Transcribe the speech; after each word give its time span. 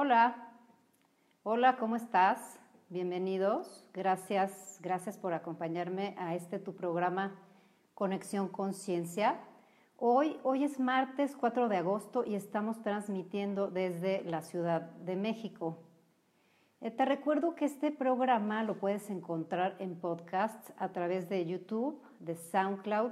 Hola, 0.00 0.52
hola, 1.42 1.76
¿cómo 1.76 1.96
estás? 1.96 2.60
Bienvenidos. 2.88 3.84
Gracias, 3.92 4.78
gracias 4.80 5.18
por 5.18 5.34
acompañarme 5.34 6.14
a 6.18 6.36
este 6.36 6.60
tu 6.60 6.76
programa 6.76 7.34
Conexión 7.94 8.46
Conciencia. 8.46 9.40
Hoy, 9.96 10.38
hoy 10.44 10.62
es 10.62 10.78
martes 10.78 11.34
4 11.34 11.68
de 11.68 11.78
agosto 11.78 12.22
y 12.24 12.36
estamos 12.36 12.80
transmitiendo 12.80 13.72
desde 13.72 14.22
la 14.22 14.42
Ciudad 14.42 14.82
de 14.82 15.16
México. 15.16 15.78
Eh, 16.80 16.92
te 16.92 17.04
recuerdo 17.04 17.56
que 17.56 17.64
este 17.64 17.90
programa 17.90 18.62
lo 18.62 18.78
puedes 18.78 19.10
encontrar 19.10 19.74
en 19.80 19.96
podcast 19.96 20.70
a 20.78 20.90
través 20.90 21.28
de 21.28 21.44
YouTube, 21.44 22.00
de 22.20 22.36
SoundCloud 22.36 23.10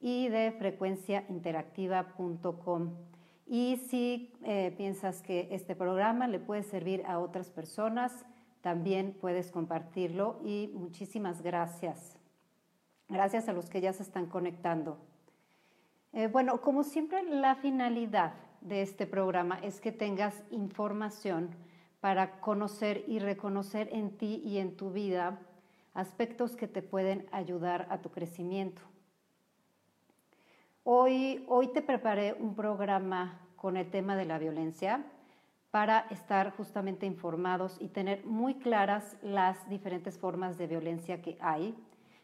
y 0.00 0.28
de 0.28 0.52
frecuenciainteractiva.com. 0.52 3.11
Y 3.46 3.76
si 3.88 4.32
eh, 4.44 4.72
piensas 4.76 5.22
que 5.22 5.48
este 5.50 5.74
programa 5.74 6.28
le 6.28 6.38
puede 6.38 6.62
servir 6.62 7.04
a 7.06 7.18
otras 7.18 7.50
personas, 7.50 8.24
también 8.60 9.16
puedes 9.20 9.50
compartirlo 9.50 10.40
y 10.44 10.70
muchísimas 10.74 11.42
gracias. 11.42 12.16
Gracias 13.08 13.48
a 13.48 13.52
los 13.52 13.68
que 13.68 13.80
ya 13.80 13.92
se 13.92 14.02
están 14.02 14.26
conectando. 14.26 14.98
Eh, 16.12 16.28
bueno, 16.28 16.60
como 16.60 16.84
siempre, 16.84 17.22
la 17.24 17.56
finalidad 17.56 18.34
de 18.60 18.82
este 18.82 19.06
programa 19.06 19.58
es 19.58 19.80
que 19.80 19.92
tengas 19.92 20.42
información 20.50 21.50
para 22.00 22.40
conocer 22.40 23.04
y 23.06 23.18
reconocer 23.18 23.88
en 23.92 24.16
ti 24.16 24.42
y 24.44 24.58
en 24.58 24.76
tu 24.76 24.92
vida 24.92 25.40
aspectos 25.94 26.56
que 26.56 26.68
te 26.68 26.82
pueden 26.82 27.26
ayudar 27.32 27.86
a 27.90 27.98
tu 27.98 28.10
crecimiento. 28.10 28.82
Hoy, 30.84 31.44
hoy 31.46 31.68
te 31.68 31.80
preparé 31.80 32.32
un 32.32 32.56
programa 32.56 33.38
con 33.54 33.76
el 33.76 33.88
tema 33.88 34.16
de 34.16 34.24
la 34.24 34.40
violencia 34.40 35.04
para 35.70 36.00
estar 36.10 36.50
justamente 36.56 37.06
informados 37.06 37.76
y 37.80 37.86
tener 37.86 38.26
muy 38.26 38.56
claras 38.56 39.16
las 39.22 39.68
diferentes 39.68 40.18
formas 40.18 40.58
de 40.58 40.66
violencia 40.66 41.22
que 41.22 41.38
hay, 41.40 41.76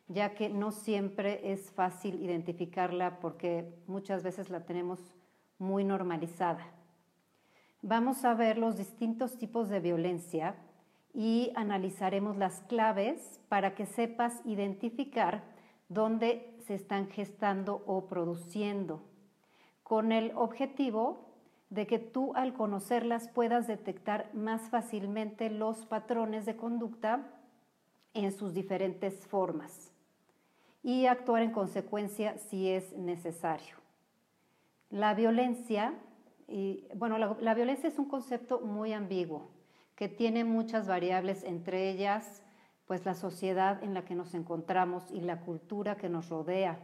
ya 0.08 0.34
que 0.34 0.48
no 0.48 0.72
siempre 0.72 1.52
es 1.52 1.70
fácil 1.70 2.20
identificarla 2.20 3.20
porque 3.20 3.72
muchas 3.86 4.24
veces 4.24 4.50
la 4.50 4.64
tenemos 4.64 5.14
muy 5.60 5.84
normalizada. 5.84 6.66
Vamos 7.80 8.24
a 8.24 8.34
ver 8.34 8.58
los 8.58 8.76
distintos 8.76 9.38
tipos 9.38 9.68
de 9.68 9.78
violencia 9.78 10.56
y 11.14 11.52
analizaremos 11.54 12.36
las 12.36 12.60
claves 12.62 13.40
para 13.48 13.76
que 13.76 13.86
sepas 13.86 14.42
identificar 14.44 15.44
dónde 15.88 16.57
se 16.68 16.74
están 16.74 17.08
gestando 17.08 17.82
o 17.86 18.08
produciendo, 18.08 19.00
con 19.82 20.12
el 20.12 20.32
objetivo 20.34 21.24
de 21.70 21.86
que 21.86 21.98
tú 21.98 22.34
al 22.34 22.52
conocerlas 22.52 23.26
puedas 23.28 23.66
detectar 23.66 24.28
más 24.34 24.68
fácilmente 24.68 25.48
los 25.48 25.86
patrones 25.86 26.44
de 26.44 26.56
conducta 26.56 27.26
en 28.12 28.32
sus 28.32 28.52
diferentes 28.52 29.26
formas 29.26 29.94
y 30.82 31.06
actuar 31.06 31.40
en 31.40 31.52
consecuencia 31.52 32.36
si 32.36 32.68
es 32.68 32.92
necesario. 32.92 33.76
La 34.90 35.14
violencia 35.14 35.94
y 36.48 36.86
bueno, 36.94 37.16
la, 37.16 37.54
violencia 37.54 37.88
es 37.88 37.98
un 37.98 38.10
concepto 38.10 38.60
muy 38.60 38.92
ambiguo, 38.92 39.48
que 39.96 40.08
tiene 40.10 40.44
muchas 40.44 40.86
variables, 40.86 41.44
entre 41.44 41.88
ellas, 41.88 42.42
pues 42.88 43.04
la 43.04 43.14
sociedad 43.14 43.84
en 43.84 43.92
la 43.92 44.06
que 44.06 44.14
nos 44.14 44.34
encontramos 44.34 45.04
y 45.12 45.20
la 45.20 45.40
cultura 45.42 45.96
que 45.96 46.08
nos 46.08 46.30
rodea, 46.30 46.80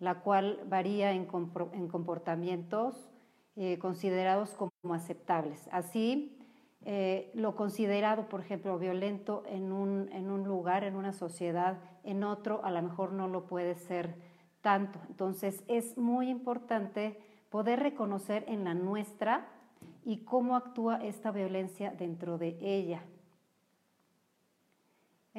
la 0.00 0.20
cual 0.20 0.60
varía 0.66 1.12
en, 1.12 1.26
comportamientos 1.26 3.10
eh, 3.54 3.78
considerados 3.78 4.54
como 4.54 4.94
aceptables. 4.94 5.68
Así, 5.70 6.38
eh, 6.86 7.30
lo 7.34 7.56
considerado, 7.56 8.30
por 8.30 8.40
ejemplo, 8.40 8.78
violento 8.78 9.42
en 9.46 9.70
un, 9.70 10.08
en 10.12 10.30
un 10.30 10.44
lugar, 10.44 10.82
en 10.82 10.96
una 10.96 11.12
sociedad, 11.12 11.78
en 12.04 12.24
otro, 12.24 12.64
a 12.64 12.70
lo 12.70 12.80
mejor 12.80 13.12
no 13.12 13.28
lo 13.28 13.46
puede 13.46 13.74
ser 13.74 14.16
tanto. 14.62 14.98
Entonces, 15.10 15.62
es 15.68 15.98
muy 15.98 16.30
importante 16.30 17.20
poder 17.50 17.80
reconocer 17.80 18.44
en 18.48 18.64
la 18.64 18.72
nuestra 18.72 19.46
y 20.06 20.24
cómo 20.24 20.56
actúa 20.56 21.04
esta 21.04 21.32
violencia 21.32 21.90
dentro 21.90 22.38
de 22.38 22.56
ella. 22.62 23.02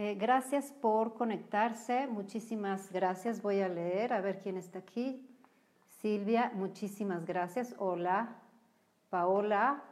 Eh, 0.02 0.16
gracias 0.16 0.72
por 0.72 1.14
conectarse, 1.14 2.08
muchísimas 2.08 2.90
gracias. 2.90 3.42
Voy 3.42 3.60
a 3.60 3.68
leer, 3.68 4.14
a 4.14 4.22
ver 4.22 4.40
quién 4.40 4.56
está 4.56 4.80
aquí. 4.80 5.28
Silvia, 5.90 6.54
muchísimas 6.56 7.26
gracias. 7.26 7.76
Hola. 7.78 8.38
Paola, 9.10 9.84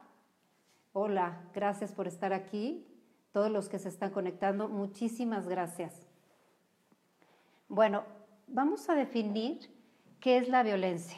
hola, 0.93 1.41
gracias 1.53 1.91
por 1.91 2.07
estar 2.07 2.31
aquí. 2.31 2.87
Todos 3.33 3.51
los 3.51 3.67
que 3.67 3.79
se 3.79 3.89
están 3.89 4.11
conectando, 4.11 4.69
muchísimas 4.69 5.45
gracias. 5.49 6.07
Bueno, 7.67 8.05
vamos 8.47 8.89
a 8.89 8.95
definir 8.95 9.59
qué 10.21 10.37
es 10.37 10.47
la 10.47 10.63
violencia 10.63 11.17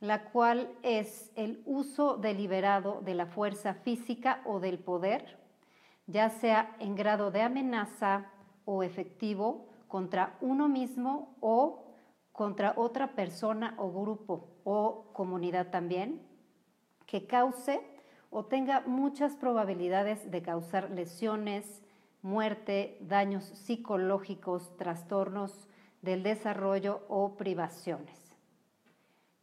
la 0.00 0.24
cual 0.24 0.70
es 0.82 1.32
el 1.36 1.62
uso 1.64 2.18
deliberado 2.18 3.00
de 3.00 3.14
la 3.14 3.26
fuerza 3.26 3.72
física 3.72 4.42
o 4.44 4.60
del 4.60 4.78
poder, 4.78 5.38
ya 6.08 6.30
sea 6.30 6.74
en 6.80 6.96
grado 6.96 7.30
de 7.30 7.42
amenaza 7.42 8.26
o 8.64 8.82
efectivo 8.82 9.68
contra 9.86 10.36
uno 10.40 10.68
mismo 10.68 11.36
o 11.40 11.84
contra 12.32 12.72
otra 12.76 13.14
persona 13.14 13.74
o 13.78 13.90
grupo 13.92 14.48
o 14.64 15.12
comunidad 15.12 15.70
también, 15.70 16.20
que 17.06 17.26
cause 17.26 17.80
o 18.30 18.44
tenga 18.44 18.80
muchas 18.82 19.36
probabilidades 19.36 20.30
de 20.30 20.42
causar 20.42 20.90
lesiones, 20.90 21.82
muerte, 22.22 22.98
daños 23.00 23.44
psicológicos, 23.44 24.76
trastornos 24.76 25.68
del 26.02 26.22
desarrollo 26.22 27.02
o 27.08 27.36
privaciones. 27.36 28.18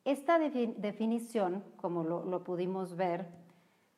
Esta 0.06 0.38
definición, 0.38 1.64
como 1.78 2.04
lo, 2.04 2.44
pudimos 2.44 2.96
ver, 2.96 3.28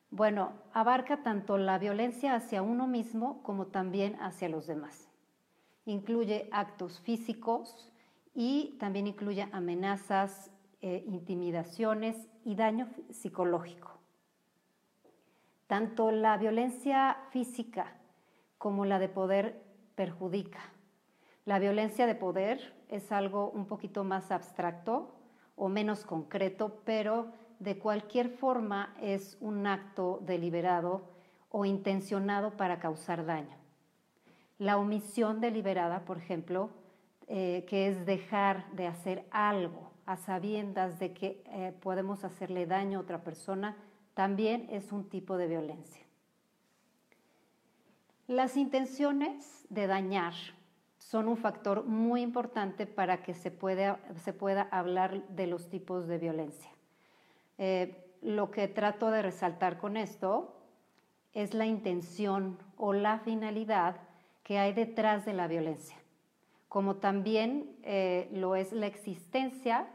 bueno, 0.09 0.53
abarca 0.73 1.21
tanto 1.23 1.57
la 1.57 1.77
violencia 1.77 2.35
hacia 2.35 2.61
uno 2.61 2.87
mismo 2.87 3.43
como 3.43 3.67
también 3.67 4.15
hacia 4.21 4.49
los 4.49 4.67
demás. 4.67 5.09
Incluye 5.85 6.49
actos 6.51 6.99
físicos 7.01 7.91
y 8.33 8.77
también 8.79 9.07
incluye 9.07 9.47
amenazas, 9.51 10.51
eh, 10.81 11.03
intimidaciones 11.07 12.29
y 12.45 12.55
daño 12.55 12.87
psicológico. 13.09 13.99
Tanto 15.67 16.11
la 16.11 16.37
violencia 16.37 17.17
física 17.31 17.97
como 18.57 18.85
la 18.85 18.99
de 18.99 19.09
poder 19.09 19.63
perjudica. 19.95 20.59
La 21.45 21.59
violencia 21.59 22.07
de 22.07 22.15
poder 22.15 22.73
es 22.89 23.11
algo 23.11 23.49
un 23.49 23.65
poquito 23.65 24.03
más 24.03 24.31
abstracto, 24.31 25.13
o 25.57 25.67
menos 25.69 26.05
concreto, 26.05 26.81
pero 26.85 27.33
de 27.59 27.77
cualquier 27.77 28.29
forma 28.29 28.95
es 29.01 29.37
un 29.39 29.67
acto 29.67 30.19
deliberado 30.25 31.01
o 31.49 31.65
intencionado 31.65 32.51
para 32.51 32.79
causar 32.79 33.25
daño. 33.25 33.55
La 34.59 34.77
omisión 34.77 35.39
deliberada, 35.39 36.05
por 36.05 36.17
ejemplo, 36.17 36.69
eh, 37.27 37.65
que 37.67 37.87
es 37.87 38.05
dejar 38.05 38.71
de 38.71 38.87
hacer 38.87 39.25
algo 39.31 39.91
a 40.05 40.17
sabiendas 40.17 40.99
de 40.99 41.13
que 41.13 41.43
eh, 41.47 41.73
podemos 41.81 42.23
hacerle 42.23 42.65
daño 42.65 42.99
a 42.99 43.01
otra 43.01 43.23
persona, 43.23 43.75
también 44.13 44.67
es 44.71 44.91
un 44.91 45.09
tipo 45.09 45.37
de 45.37 45.47
violencia. 45.47 46.05
Las 48.27 48.57
intenciones 48.57 49.65
de 49.69 49.87
dañar 49.87 50.33
son 50.97 51.27
un 51.27 51.37
factor 51.37 51.85
muy 51.85 52.21
importante 52.21 52.85
para 52.85 53.23
que 53.23 53.33
se 53.33 53.51
pueda, 53.51 53.99
se 54.23 54.33
pueda 54.33 54.63
hablar 54.71 55.25
de 55.27 55.47
los 55.47 55.69
tipos 55.69 56.07
de 56.07 56.17
violencia. 56.17 56.76
Eh, 57.57 58.03
lo 58.21 58.51
que 58.51 58.67
trato 58.67 59.11
de 59.11 59.21
resaltar 59.21 59.77
con 59.77 59.97
esto 59.97 60.57
es 61.33 61.53
la 61.53 61.65
intención 61.65 62.57
o 62.77 62.93
la 62.93 63.19
finalidad 63.19 63.97
que 64.43 64.59
hay 64.59 64.73
detrás 64.73 65.25
de 65.25 65.33
la 65.33 65.47
violencia, 65.47 65.97
como 66.67 66.95
también 66.95 67.75
eh, 67.83 68.29
lo 68.31 68.55
es 68.55 68.71
la 68.71 68.87
existencia 68.87 69.87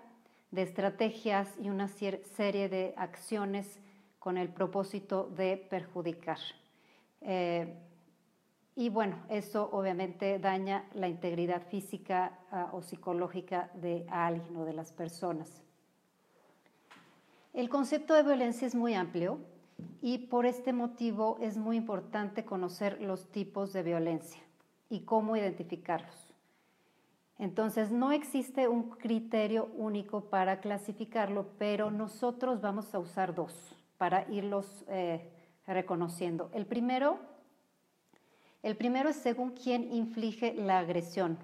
de 0.51 0.63
estrategias 0.63 1.49
y 1.59 1.71
una 1.71 1.89
serie 1.89 2.69
de 2.69 2.95
acciones 2.97 3.81
con 4.19 4.37
el 4.39 4.51
propósito 4.51 5.25
de 5.35 5.57
perjudicar. 5.57 6.39
Eh, 7.23 7.75
y 8.75 8.89
bueno, 8.89 9.17
eso 9.29 9.69
obviamente 9.73 10.39
daña 10.39 10.85
la 10.95 11.09
integridad 11.09 11.63
física 11.69 12.39
ah, 12.51 12.71
o 12.73 12.83
psicológica 12.83 13.71
de 13.75 14.07
alguien 14.09 14.57
o 14.57 14.65
de 14.65 14.73
las 14.73 14.93
personas. 14.93 15.63
El 17.53 17.69
concepto 17.69 18.15
de 18.15 18.23
violencia 18.23 18.67
es 18.67 18.75
muy 18.75 18.95
amplio 18.95 19.39
y 20.01 20.19
por 20.19 20.47
este 20.47 20.73
motivo 20.73 21.37
es 21.41 21.59
muy 21.59 21.77
importante 21.77 22.47
conocer 22.47 23.01
los 23.03 23.31
tipos 23.31 23.75
de 23.75 23.83
violencia 23.83 24.43
y 24.89 25.01
cómo 25.01 25.37
identificarlos. 25.37 26.33
Entonces, 27.39 27.91
no 27.91 28.13
existe 28.13 28.69
un 28.69 28.91
criterio 28.91 29.67
único 29.77 30.23
para 30.31 30.61
clasificarlo, 30.61 31.47
pero 31.59 31.91
nosotros 31.91 32.61
vamos 32.61 32.95
a 32.95 32.99
usar 32.99 33.35
dos 33.35 33.77
para 33.99 34.31
irlos 34.31 34.85
eh, 34.89 35.29
reconociendo. 35.67 36.51
El 36.55 36.67
primero, 36.67 37.19
el 38.63 38.77
primero 38.77 39.11
es 39.11 39.17
según 39.17 39.51
quién 39.51 39.93
inflige 39.93 40.55
la 40.55 40.79
agresión, 40.79 41.37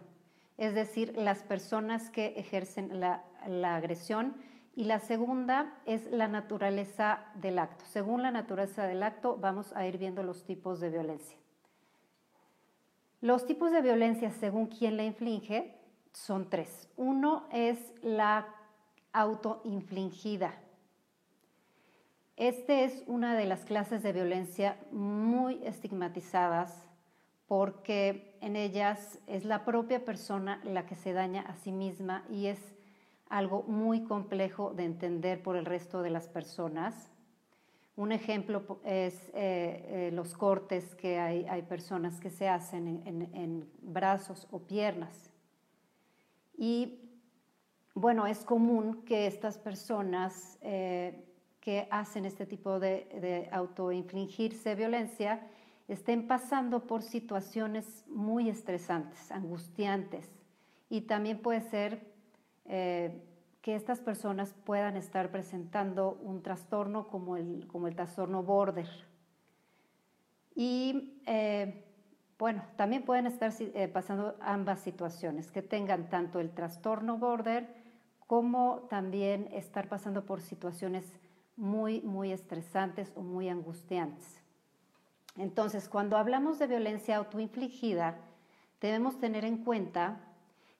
es 0.56 0.74
decir, 0.74 1.16
las 1.16 1.42
personas 1.42 2.10
que 2.10 2.28
ejercen 2.36 2.98
la, 2.98 3.24
la 3.46 3.76
agresión. 3.76 4.34
Y 4.78 4.84
la 4.84 5.00
segunda 5.00 5.74
es 5.86 6.08
la 6.12 6.28
naturaleza 6.28 7.24
del 7.34 7.58
acto. 7.58 7.84
Según 7.86 8.22
la 8.22 8.30
naturaleza 8.30 8.86
del 8.86 9.02
acto, 9.02 9.36
vamos 9.36 9.72
a 9.74 9.84
ir 9.88 9.98
viendo 9.98 10.22
los 10.22 10.44
tipos 10.44 10.78
de 10.78 10.88
violencia. 10.88 11.36
Los 13.20 13.44
tipos 13.44 13.72
de 13.72 13.82
violencia, 13.82 14.30
según 14.30 14.66
quién 14.66 14.96
la 14.96 15.02
inflige, 15.02 15.74
son 16.12 16.48
tres. 16.48 16.88
Uno 16.96 17.48
es 17.50 17.92
la 18.02 18.54
autoinfligida. 19.12 20.54
Este 22.36 22.84
es 22.84 23.02
una 23.08 23.34
de 23.34 23.46
las 23.46 23.64
clases 23.64 24.04
de 24.04 24.12
violencia 24.12 24.78
muy 24.92 25.58
estigmatizadas 25.64 26.86
porque 27.48 28.38
en 28.42 28.54
ellas 28.54 29.18
es 29.26 29.44
la 29.44 29.64
propia 29.64 30.04
persona 30.04 30.60
la 30.62 30.86
que 30.86 30.94
se 30.94 31.12
daña 31.12 31.40
a 31.40 31.56
sí 31.56 31.72
misma 31.72 32.22
y 32.30 32.46
es 32.46 32.77
algo 33.28 33.62
muy 33.64 34.04
complejo 34.04 34.72
de 34.74 34.84
entender 34.84 35.42
por 35.42 35.56
el 35.56 35.64
resto 35.64 36.02
de 36.02 36.10
las 36.10 36.28
personas. 36.28 37.10
Un 37.96 38.12
ejemplo 38.12 38.80
es 38.84 39.28
eh, 39.30 39.32
eh, 39.34 40.10
los 40.12 40.34
cortes 40.34 40.94
que 40.94 41.18
hay, 41.18 41.62
personas 41.62 42.20
que 42.20 42.30
se 42.30 42.48
hacen 42.48 43.02
en, 43.04 43.68
brazos 43.82 44.46
o 44.50 44.60
piernas. 44.60 45.30
Y 46.56 47.00
bueno, 47.94 48.26
es 48.26 48.44
común 48.44 49.02
que 49.04 49.26
estas 49.26 49.58
personas 49.58 50.58
eh, 50.62 51.24
que 51.60 51.88
hacen 51.90 52.24
este 52.24 52.46
tipo 52.46 52.78
de, 52.78 53.08
de 53.20 53.48
autoinfligirse 53.50 54.76
violencia 54.76 55.44
estén 55.88 56.28
pasando 56.28 56.86
por 56.86 57.02
situaciones 57.02 58.04
muy 58.06 58.48
estresantes, 58.48 59.32
angustiantes. 59.32 60.30
Y 60.88 61.02
también 61.02 61.40
puede 61.40 61.62
ser 61.62 62.07
eh, 62.68 63.24
que 63.62 63.74
estas 63.74 64.00
personas 64.00 64.54
puedan 64.64 64.96
estar 64.96 65.30
presentando 65.30 66.18
un 66.22 66.42
trastorno 66.42 67.08
como 67.08 67.36
el, 67.36 67.66
como 67.66 67.88
el 67.88 67.96
trastorno 67.96 68.42
border. 68.42 68.88
Y 70.54 71.20
eh, 71.26 71.84
bueno, 72.38 72.62
también 72.76 73.04
pueden 73.04 73.26
estar 73.26 73.52
eh, 73.58 73.88
pasando 73.88 74.36
ambas 74.40 74.80
situaciones, 74.80 75.50
que 75.50 75.62
tengan 75.62 76.08
tanto 76.08 76.40
el 76.40 76.50
trastorno 76.50 77.18
border 77.18 77.68
como 78.26 78.86
también 78.90 79.48
estar 79.52 79.88
pasando 79.88 80.24
por 80.24 80.40
situaciones 80.40 81.04
muy, 81.56 82.00
muy 82.02 82.30
estresantes 82.30 83.12
o 83.16 83.22
muy 83.22 83.48
angustiantes. 83.48 84.40
Entonces, 85.36 85.88
cuando 85.88 86.16
hablamos 86.16 86.58
de 86.58 86.68
violencia 86.68 87.16
autoinfligida, 87.16 88.18
debemos 88.80 89.18
tener 89.18 89.44
en 89.44 89.64
cuenta 89.64 90.20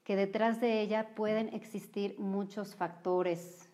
que 0.09 0.17
detrás 0.17 0.59
de 0.59 0.81
ella 0.81 1.15
pueden 1.15 1.53
existir 1.53 2.19
muchos 2.19 2.75
factores. 2.75 3.69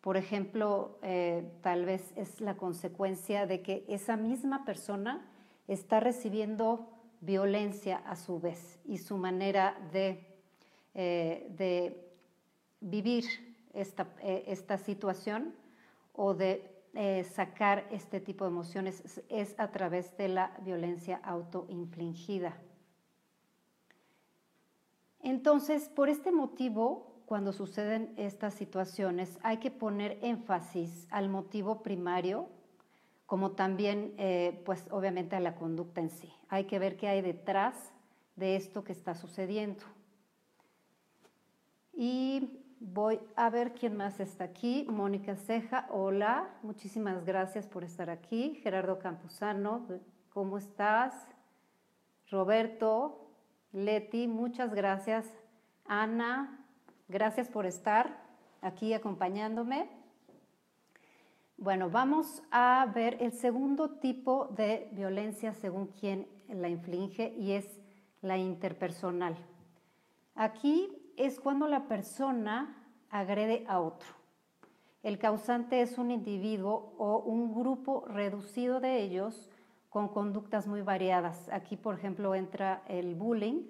Por 0.00 0.16
ejemplo, 0.16 1.00
eh, 1.02 1.50
tal 1.62 1.84
vez 1.84 2.12
es 2.14 2.40
la 2.40 2.56
consecuencia 2.56 3.48
de 3.48 3.60
que 3.60 3.84
esa 3.88 4.16
misma 4.16 4.64
persona 4.64 5.26
está 5.66 5.98
recibiendo 5.98 6.88
violencia 7.20 7.96
a 8.06 8.14
su 8.14 8.38
vez 8.38 8.78
y 8.84 8.98
su 8.98 9.16
manera 9.16 9.76
de, 9.92 10.24
eh, 10.94 12.06
vivir 12.80 13.24
esta, 13.72 14.06
eh, 14.22 14.44
esta 14.46 14.78
situación 14.78 15.56
o 16.12 16.34
de 16.34 16.70
sacar 17.34 17.88
este 17.90 18.20
tipo 18.20 18.44
de 18.44 18.50
emociones 18.52 19.24
es 19.28 19.58
a 19.58 19.72
través 19.72 20.16
de 20.16 20.28
la 20.28 20.56
violencia 20.62 21.16
autoinfligida. 21.24 22.56
Entonces, 25.24 25.88
por 25.88 26.08
este 26.08 26.30
motivo, 26.30 27.22
cuando 27.26 27.52
suceden 27.52 28.14
estas 28.16 28.54
situaciones, 28.54 29.38
hay 29.42 29.56
que 29.56 29.72
poner 29.72 30.18
énfasis 30.22 31.08
al 31.10 31.28
motivo 31.28 31.82
primario, 31.82 32.48
como 33.26 33.52
también, 33.52 34.14
eh, 34.18 34.62
pues 34.64 34.86
obviamente 34.90 35.34
a 35.34 35.40
la 35.40 35.56
conducta 35.56 36.00
en 36.00 36.10
sí. 36.10 36.32
Hay 36.48 36.64
que 36.64 36.78
ver 36.78 36.96
qué 36.96 37.08
hay 37.08 37.22
detrás 37.22 37.92
de 38.36 38.54
esto 38.54 38.84
que 38.84 38.92
está 38.92 39.16
sucediendo. 39.16 39.82
Y 41.92 42.64
Voy 42.86 43.18
a 43.34 43.48
ver 43.48 43.72
quién 43.72 43.96
más 43.96 44.20
está 44.20 44.44
aquí. 44.44 44.86
Mónica 44.90 45.36
Ceja, 45.36 45.86
hola, 45.90 46.50
muchísimas 46.62 47.24
gracias 47.24 47.66
por 47.66 47.82
estar 47.82 48.10
aquí. 48.10 48.60
Gerardo 48.62 48.98
Campuzano, 48.98 49.86
¿cómo 50.28 50.58
estás? 50.58 51.14
Roberto, 52.30 53.23
Leti, 53.74 54.28
muchas 54.28 54.72
gracias. 54.72 55.26
Ana, 55.84 56.64
gracias 57.08 57.48
por 57.48 57.66
estar 57.66 58.22
aquí 58.62 58.94
acompañándome. 58.94 59.88
Bueno, 61.56 61.90
vamos 61.90 62.44
a 62.52 62.86
ver 62.94 63.16
el 63.20 63.32
segundo 63.32 63.98
tipo 63.98 64.46
de 64.56 64.88
violencia 64.92 65.54
según 65.54 65.88
quien 65.88 66.28
la 66.48 66.68
inflige 66.68 67.34
y 67.36 67.52
es 67.52 67.80
la 68.22 68.38
interpersonal. 68.38 69.36
Aquí 70.36 70.96
es 71.16 71.40
cuando 71.40 71.66
la 71.66 71.88
persona 71.88 72.80
agrede 73.10 73.64
a 73.66 73.80
otro. 73.80 74.06
El 75.02 75.18
causante 75.18 75.82
es 75.82 75.98
un 75.98 76.12
individuo 76.12 76.94
o 76.96 77.18
un 77.18 77.52
grupo 77.52 78.04
reducido 78.06 78.78
de 78.78 79.02
ellos 79.02 79.50
con 79.94 80.08
conductas 80.08 80.66
muy 80.66 80.82
variadas. 80.82 81.48
Aquí, 81.52 81.76
por 81.76 81.94
ejemplo, 81.94 82.34
entra 82.34 82.82
el 82.88 83.14
bullying, 83.14 83.68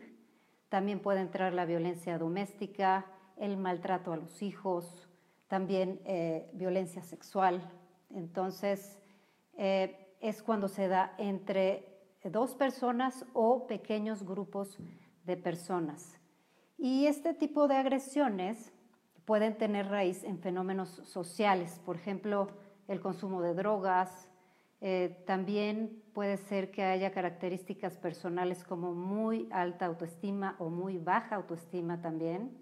también 0.70 1.00
puede 1.00 1.20
entrar 1.20 1.52
la 1.52 1.66
violencia 1.66 2.16
doméstica, 2.16 3.04
el 3.36 3.58
maltrato 3.58 4.10
a 4.10 4.16
los 4.16 4.40
hijos, 4.40 5.06
también 5.48 6.00
eh, 6.06 6.48
violencia 6.54 7.02
sexual. 7.02 7.70
Entonces, 8.08 8.98
eh, 9.58 10.16
es 10.22 10.42
cuando 10.42 10.68
se 10.68 10.88
da 10.88 11.14
entre 11.18 12.00
dos 12.24 12.54
personas 12.54 13.26
o 13.34 13.66
pequeños 13.66 14.22
grupos 14.22 14.78
de 15.26 15.36
personas. 15.36 16.18
Y 16.78 17.04
este 17.04 17.34
tipo 17.34 17.68
de 17.68 17.76
agresiones 17.76 18.72
pueden 19.26 19.58
tener 19.58 19.88
raíz 19.88 20.24
en 20.24 20.38
fenómenos 20.38 20.88
sociales, 20.88 21.82
por 21.84 21.96
ejemplo, 21.96 22.48
el 22.88 23.02
consumo 23.02 23.42
de 23.42 23.52
drogas. 23.52 24.30
Eh, 24.86 25.22
también 25.24 26.02
puede 26.12 26.36
ser 26.36 26.70
que 26.70 26.82
haya 26.82 27.10
características 27.10 27.96
personales 27.96 28.62
como 28.64 28.92
muy 28.92 29.48
alta 29.50 29.86
autoestima 29.86 30.56
o 30.58 30.68
muy 30.68 30.98
baja 30.98 31.36
autoestima 31.36 32.02
también. 32.02 32.54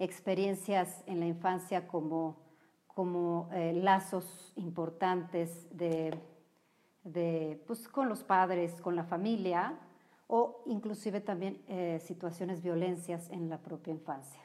Experiencias 0.00 1.04
en 1.06 1.20
la 1.20 1.26
infancia 1.26 1.86
como, 1.86 2.36
como 2.88 3.48
eh, 3.52 3.72
lazos 3.74 4.52
importantes 4.56 5.68
de, 5.70 6.18
de, 7.04 7.62
pues, 7.68 7.86
con 7.86 8.08
los 8.08 8.24
padres, 8.24 8.80
con 8.80 8.96
la 8.96 9.04
familia, 9.04 9.78
o 10.26 10.64
inclusive 10.66 11.20
también 11.20 11.62
eh, 11.68 12.00
situaciones 12.00 12.60
violencias 12.60 13.30
en 13.30 13.48
la 13.48 13.58
propia 13.58 13.92
infancia. 13.92 14.42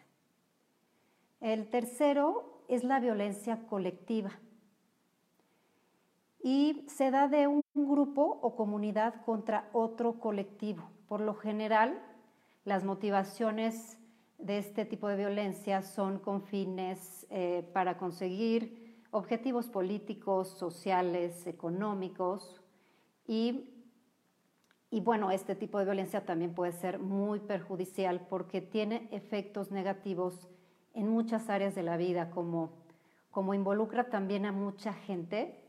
El 1.42 1.68
tercero 1.72 2.62
es 2.68 2.84
la 2.84 3.00
violencia 3.00 3.66
colectiva 3.68 4.38
y 6.48 6.86
se 6.88 7.12
da 7.12 7.28
de 7.28 7.46
un 7.46 7.62
grupo 7.76 8.40
o 8.42 8.56
comunidad 8.56 9.16
contra 9.26 9.68
otro 9.74 10.18
colectivo. 10.18 10.90
Por 11.10 11.20
lo 11.20 11.36
general, 11.36 12.02
las 12.64 12.86
motivaciones 12.86 13.98
de 14.38 14.58
este 14.58 14.86
tipo 14.86 15.10
de 15.10 15.18
violencia 15.18 15.82
son 15.82 16.20
con 16.20 16.42
fines 16.42 17.28
eh, 17.32 17.70
para 17.74 17.98
conseguir 17.98 19.04
objetivos 19.12 19.68
políticos, 19.68 20.48
sociales, 20.48 21.46
económicos 21.48 22.62
y 23.28 23.74
y 24.90 25.02
bueno, 25.02 25.32
este 25.32 25.54
tipo 25.54 25.80
de 25.80 25.84
violencia 25.84 26.26
también 26.26 26.56
puede 26.56 26.72
ser 26.72 26.98
muy 26.98 27.42
perjudicial 27.42 28.26
porque 28.30 28.62
tiene 28.62 29.10
efectos 29.12 29.70
negativos 29.70 30.48
en 30.94 31.10
muchas 31.10 31.50
áreas 31.50 31.76
de 31.76 31.84
la 31.84 31.98
vida, 31.98 32.30
como, 32.30 32.72
como 33.32 33.54
involucra 33.54 34.10
también 34.10 34.46
a 34.46 34.54
mucha 34.54 34.94
gente, 34.94 35.67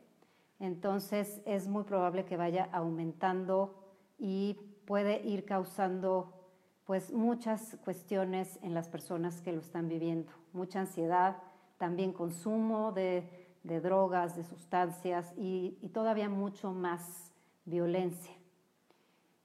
entonces 0.58 1.40
es 1.46 1.68
muy 1.68 1.84
probable 1.84 2.24
que 2.24 2.36
vaya 2.36 2.68
aumentando 2.72 3.74
y 4.18 4.58
puede 4.86 5.26
ir 5.26 5.44
causando 5.44 6.32
pues 6.84 7.12
muchas 7.12 7.76
cuestiones 7.84 8.58
en 8.62 8.74
las 8.74 8.88
personas 8.88 9.40
que 9.42 9.52
lo 9.52 9.60
están 9.60 9.88
viviendo, 9.88 10.32
mucha 10.52 10.80
ansiedad, 10.80 11.36
también 11.76 12.12
consumo 12.12 12.92
de, 12.92 13.46
drogas, 13.62 14.34
de 14.36 14.44
sustancias 14.44 15.34
y 15.36 15.90
todavía 15.92 16.30
mucho 16.30 16.72
más 16.72 17.30
violencia. 17.66 18.32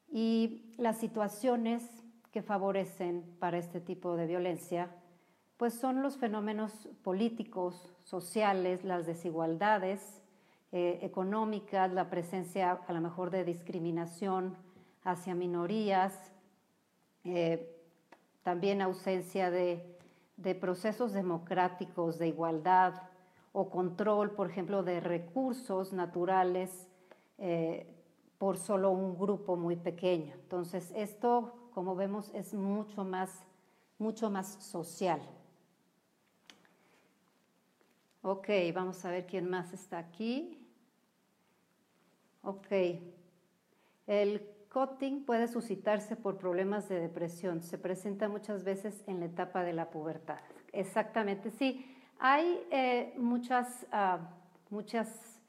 Y 0.09 0.73
las 0.77 0.97
situaciones 0.97 1.83
que 2.31 2.41
favorecen 2.41 3.23
para 3.39 3.57
este 3.57 3.79
tipo 3.79 4.15
de 4.15 4.25
violencia, 4.25 4.89
pues 5.57 5.73
son 5.73 6.01
los 6.01 6.17
fenómenos 6.17 6.89
políticos, 7.03 7.89
sociales, 8.03 8.83
las 8.83 9.05
desigualdades, 9.05 10.22
eh, 10.75 10.97
económicas, 11.03 11.93
la 11.93 12.09
presencia 12.09 12.71
a 12.87 12.93
lo 12.93 12.99
mejor 12.99 13.29
de 13.29 13.43
discriminación 13.43 14.57
hacia 15.03 15.35
minorías, 15.35 16.31
eh, 17.23 17.79
también 18.41 18.81
ausencia 18.81 19.51
de, 19.51 19.87
procesos 20.59 21.13
democráticos 21.13 22.17
de 22.17 22.29
igualdad 22.29 22.95
o 23.51 23.69
control, 23.69 24.31
por 24.31 24.49
ejemplo, 24.49 24.81
de 24.81 24.99
recursos 24.99 25.93
naturales 25.93 26.89
eh, 27.37 27.85
por 28.39 28.57
solo 28.57 28.89
un 28.89 29.15
grupo 29.15 29.55
muy 29.55 29.75
pequeño. 29.75 30.33
Entonces, 30.33 30.91
esto, 30.95 31.69
como 31.75 31.95
vemos, 31.95 32.31
es 32.33 32.55
mucho 32.55 33.03
más, 33.03 33.43
mucho 33.99 34.31
más 34.31 34.55
social. 34.55 35.21
Ok, 38.23 38.49
vamos 38.73 39.05
a 39.05 39.11
ver 39.11 39.27
quién 39.27 39.47
más 39.47 39.71
está 39.71 39.99
aquí. 39.99 40.62
Ok. 42.43 42.67
El 44.05 44.41
cutting 44.71 45.23
puede 45.23 45.47
suscitarse 45.47 46.15
por 46.15 46.37
problemas 46.37 46.89
de 46.89 46.99
depresión. 46.99 47.61
Se 47.61 47.77
presenta 47.77 48.27
muchas 48.27 48.63
veces 48.63 49.03
en 49.07 49.19
la 49.21 49.27
etapa 49.27 49.63
de 49.63 49.73
la 49.73 49.89
pubertad. 49.89 50.39
Exactamente, 50.73 51.51
sí. 51.51 51.85
Hay 52.19 52.61
eh, 52.71 53.13
ah, 53.91 54.19
muchas, 54.69 55.39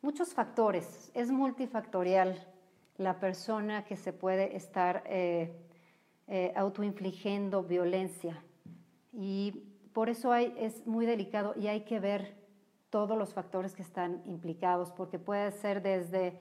muchos 0.00 0.34
factores. 0.34 1.10
Es 1.14 1.30
multifactorial 1.30 2.46
la 2.98 3.18
persona 3.18 3.84
que 3.84 3.96
se 3.96 4.12
puede 4.12 4.56
estar 4.56 5.02
eh, 5.06 5.52
eh, 6.28 6.52
autoinfligiendo 6.54 7.64
violencia. 7.64 8.42
Y 9.12 9.64
por 9.92 10.08
eso 10.08 10.34
es 10.34 10.86
muy 10.86 11.06
delicado 11.06 11.54
y 11.56 11.66
hay 11.66 11.80
que 11.82 11.98
ver 11.98 12.43
todos 12.94 13.18
los 13.18 13.34
factores 13.34 13.74
que 13.74 13.82
están 13.82 14.22
implicados, 14.24 14.92
porque 14.92 15.18
puede 15.18 15.50
ser 15.50 15.82
desde 15.82 16.38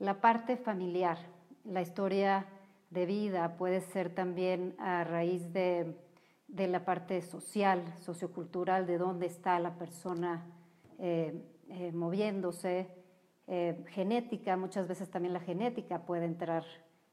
la 0.00 0.20
parte 0.20 0.56
familiar, 0.56 1.16
la 1.62 1.80
historia 1.80 2.48
de 2.90 3.06
vida, 3.06 3.56
puede 3.56 3.80
ser 3.80 4.12
también 4.12 4.74
a 4.80 5.04
raíz 5.04 5.52
de, 5.52 5.94
la 6.48 6.84
parte 6.84 7.22
social, 7.22 7.84
sociocultural, 8.00 8.84
de 8.84 8.98
dónde 8.98 9.26
está 9.26 9.60
la 9.60 9.78
persona 9.78 10.44
eh, 10.98 11.40
eh, 11.68 11.92
moviéndose, 11.92 12.88
eh, 13.46 13.84
genética, 13.90 14.56
muchas 14.56 14.88
veces 14.88 15.08
también 15.08 15.32
la 15.32 15.38
genética 15.38 16.00
puede 16.00 16.24
entrar 16.24 16.64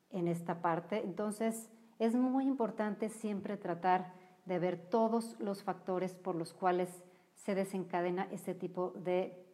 en 0.10 0.28
esta 0.28 0.64
parte. 0.64 1.04
Entonces, 1.04 1.70
es 2.00 2.16
muy 2.16 2.48
importante 2.48 3.10
siempre 3.10 3.56
tratar 3.56 4.16
de 4.46 4.58
ver 4.58 4.90
todos 4.90 5.40
los 5.40 5.62
factores 5.62 6.16
por 6.16 6.34
los 6.34 6.54
cuales 6.54 7.04
se 7.44 7.56
desencadena 7.56 8.28
ese 8.32 8.54
tipo 8.54 8.92
de, 8.92 9.46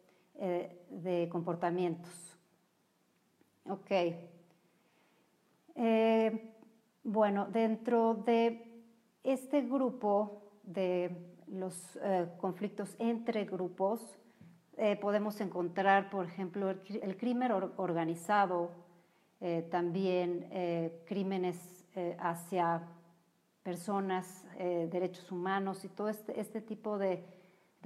de 0.90 1.28
comportamientos. 1.30 2.36
Eh, 5.74 6.54
bueno, 7.02 7.46
dentro 7.46 8.14
de 8.14 8.82
este 9.24 9.62
grupo 9.62 10.42
de 10.62 11.16
los 11.48 11.98
eh, 12.02 12.28
conflictos 12.38 12.94
entre 12.98 13.44
grupos, 13.44 14.18
eh, 14.76 14.96
podemos 14.96 15.40
encontrar, 15.40 16.10
por 16.10 16.26
ejemplo, 16.26 16.70
el, 16.70 17.16
crimen 17.16 17.50
organizado, 17.76 18.70
también 19.70 20.48
crímenes 21.06 21.84
hacia 22.18 22.88
personas, 23.62 24.46
derechos 24.56 25.30
humanos 25.30 25.84
y 25.84 25.88
todo 25.88 26.08
este, 26.08 26.40
este 26.40 26.62
tipo 26.62 26.96
de, 26.96 27.22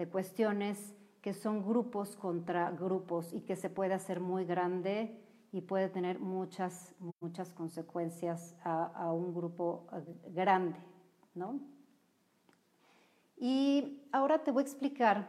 de 0.00 0.09
cuestiones 0.09 0.95
que 1.21 1.35
son 1.35 1.62
grupos 1.62 2.16
contra 2.16 2.71
grupos 2.71 3.35
y 3.35 3.42
que 3.42 3.54
se 3.54 3.69
puede 3.69 3.92
hacer 3.92 4.19
muy 4.19 4.47
grande 4.47 5.21
y 5.52 5.61
puede 5.61 5.90
tener 5.90 6.19
muchas, 6.19 6.95
muchas 7.21 7.52
consecuencias 7.52 8.57
a, 8.64 9.12
un 9.12 9.35
grupo 9.35 9.88
eh, 9.92 10.30
grande, 10.30 10.78
¿no? 11.35 11.61
Y 13.37 14.00
ahora 14.11 14.42
te 14.42 14.52
voy 14.52 14.62
a 14.62 14.66
explicar 14.66 15.28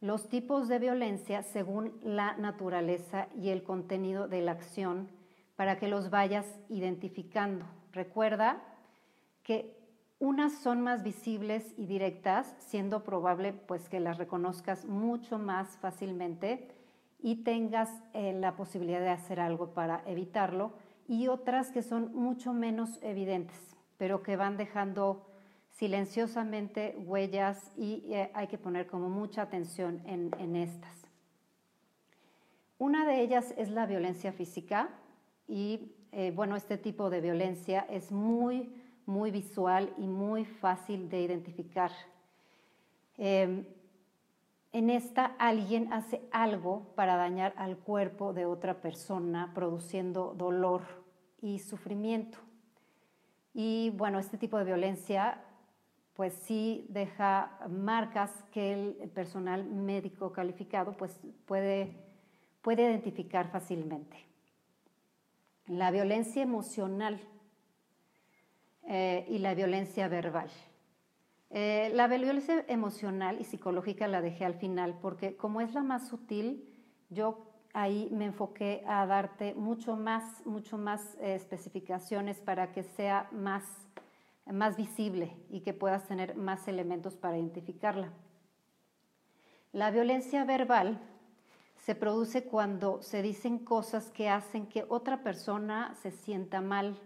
los 0.00 0.30
tipos 0.30 0.66
de 0.68 0.78
violencia 0.78 1.42
según 1.42 1.92
la 2.02 2.38
naturaleza 2.38 3.28
y 3.36 3.50
el 3.50 3.62
contenido 3.62 4.28
de 4.28 4.40
la 4.40 4.52
acción 4.52 5.10
para 5.56 5.78
que 5.78 5.88
los 5.88 6.08
vayas 6.08 6.46
identificando. 6.70 7.66
Recuerda 7.92 8.62
que 9.42 9.78
unas 10.20 10.52
son 10.52 10.82
más 10.82 11.02
visibles 11.02 11.74
y 11.76 11.86
directas, 11.86 12.54
siendo 12.58 13.02
probable 13.02 13.52
pues 13.52 13.88
que 13.88 13.98
las 13.98 14.18
reconozcas 14.18 14.84
mucho 14.84 15.38
más 15.38 15.78
fácilmente 15.78 16.68
y 17.22 17.36
tengas 17.36 17.90
eh, 18.12 18.32
la 18.34 18.54
posibilidad 18.54 19.00
de 19.00 19.08
hacer 19.08 19.40
algo 19.40 19.74
para 19.74 20.02
evitarlo, 20.06 20.72
y 21.08 21.26
otras 21.26 21.72
que 21.72 21.82
son 21.82 22.14
mucho 22.14 22.52
menos 22.52 22.98
evidentes, 23.02 23.58
pero 23.98 24.22
que 24.22 24.36
van 24.36 24.56
dejando 24.56 25.26
silenciosamente 25.70 26.94
huellas 26.98 27.72
y 27.76 28.04
eh, 28.12 28.30
hay 28.34 28.46
que 28.46 28.58
poner 28.58 28.86
como 28.86 29.08
mucha 29.08 29.42
atención 29.42 30.02
en, 30.06 30.54
estas. 30.54 31.06
Una 32.78 33.04
de 33.06 33.22
ellas 33.22 33.54
es 33.56 33.70
la 33.70 33.86
violencia 33.86 34.32
física 34.32 34.90
y 35.48 35.92
eh, 36.12 36.32
bueno, 36.34 36.54
este 36.54 36.78
tipo 36.78 37.10
de 37.10 37.20
violencia 37.20 37.86
es 37.90 38.12
muy, 38.12 38.72
muy 39.10 39.32
visual 39.32 39.92
y 39.98 40.06
muy 40.06 40.44
fácil 40.44 41.10
de 41.10 41.20
identificar. 41.20 41.90
Em, 43.18 43.66
en 44.72 44.88
esta 44.88 45.26
alguien 45.38 45.92
hace 45.92 46.22
algo 46.30 46.92
para 46.94 47.16
dañar 47.16 47.52
al 47.56 47.76
cuerpo 47.76 48.32
de 48.32 48.46
otra 48.46 48.80
persona, 48.80 49.50
produciendo 49.52 50.32
dolor 50.38 50.82
y 51.42 51.58
sufrimiento. 51.58 52.38
Y 53.52 53.90
bueno, 53.96 54.20
este 54.20 54.38
tipo 54.38 54.56
de 54.58 54.64
violencia 54.64 55.42
pues 56.14 56.34
sí 56.34 56.86
deja 56.88 57.58
marcas 57.68 58.30
que 58.52 58.72
el 58.74 59.10
personal 59.10 59.64
médico 59.64 60.32
calificado 60.32 60.92
pues 60.92 61.18
puede, 61.46 61.96
puede 62.62 62.82
identificar 62.82 63.50
fácilmente. 63.50 64.16
La 65.66 65.90
violencia 65.90 66.42
emocional 66.42 67.20
eh, 68.92 69.24
y 69.28 69.38
la 69.38 69.54
violencia 69.54 70.08
verbal. 70.08 70.50
Eh, 71.50 71.92
la 71.94 72.08
violencia 72.08 72.64
emocional 72.66 73.40
y 73.40 73.44
psicológica 73.44 74.08
la 74.08 74.20
dejé 74.20 74.44
al 74.44 74.56
final 74.56 74.98
porque 75.00 75.36
como 75.36 75.60
es 75.60 75.72
la 75.74 75.84
más 75.84 76.08
sutil, 76.08 76.68
yo 77.08 77.52
ahí 77.72 78.08
me 78.10 78.24
enfoqué 78.24 78.82
a 78.88 79.06
darte 79.06 79.54
mucho 79.54 79.94
más, 79.94 80.44
mucho 80.44 80.76
más 80.76 81.14
eh, 81.20 81.36
especificaciones 81.36 82.40
para 82.40 82.72
que 82.72 82.82
sea 82.82 83.28
más, 83.30 83.62
más 84.44 84.76
visible 84.76 85.36
y 85.50 85.60
que 85.60 85.72
puedas 85.72 86.08
tener 86.08 86.34
más 86.34 86.66
elementos 86.66 87.14
para 87.14 87.38
identificarla. 87.38 88.12
La 89.70 89.92
violencia 89.92 90.44
verbal 90.44 90.98
se 91.76 91.94
produce 91.94 92.42
cuando 92.42 93.02
se 93.02 93.22
dicen 93.22 93.60
cosas 93.60 94.10
que 94.10 94.28
hacen 94.28 94.66
que 94.66 94.84
otra 94.88 95.22
persona 95.22 95.94
se 96.02 96.10
sienta 96.10 96.60
mal 96.60 96.98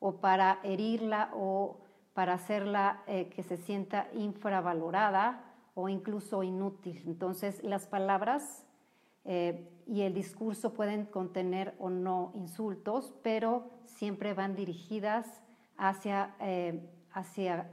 o 0.00 0.20
para 0.20 0.60
herirla 0.62 1.30
o 1.34 1.78
para 2.14 2.34
hacerla 2.34 3.02
eh, 3.06 3.28
que 3.28 3.42
se 3.42 3.56
sienta 3.56 4.08
infravalorada 4.12 5.44
o 5.74 5.88
incluso 5.88 6.42
inútil. 6.42 7.02
Entonces, 7.06 7.62
las 7.62 7.86
palabras 7.86 8.66
eh, 9.24 9.68
y 9.86 10.02
el 10.02 10.14
discurso 10.14 10.74
pueden 10.74 11.06
contener 11.06 11.74
o 11.78 11.90
no 11.90 12.32
insultos, 12.34 13.14
pero 13.22 13.70
siempre 13.84 14.34
van 14.34 14.56
dirigidas 14.56 15.42
hacia, 15.76 16.34
eh, 16.40 16.90
hacia 17.12 17.70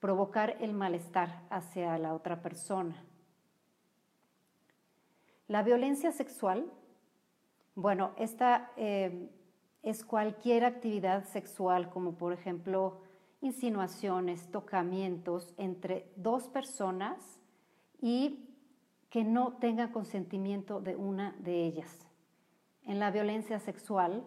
provocar 0.00 0.56
el 0.60 0.72
malestar 0.72 1.42
hacia 1.50 1.98
la 1.98 2.14
otra 2.14 2.40
persona. 2.40 3.04
La 5.46 5.62
violencia 5.62 6.10
sexual, 6.10 6.72
bueno, 7.74 8.12
esta 8.16 8.70
es 9.82 10.04
cualquier 10.04 10.64
actividad 10.64 11.24
sexual, 11.24 11.90
como 11.90 12.14
por 12.14 12.32
ejemplo 12.32 13.00
insinuaciones, 13.40 14.50
tocamientos 14.50 15.52
entre 15.56 16.10
dos 16.16 16.48
personas 16.48 17.40
y 18.00 18.48
que 19.10 19.24
no 19.24 19.54
tenga 19.54 19.92
consentimiento 19.92 20.80
de 20.80 20.96
una 20.96 21.36
de 21.40 21.64
ellas. 21.64 22.06
En 22.84 22.98
la 22.98 23.10
violencia 23.10 23.58
sexual 23.58 24.24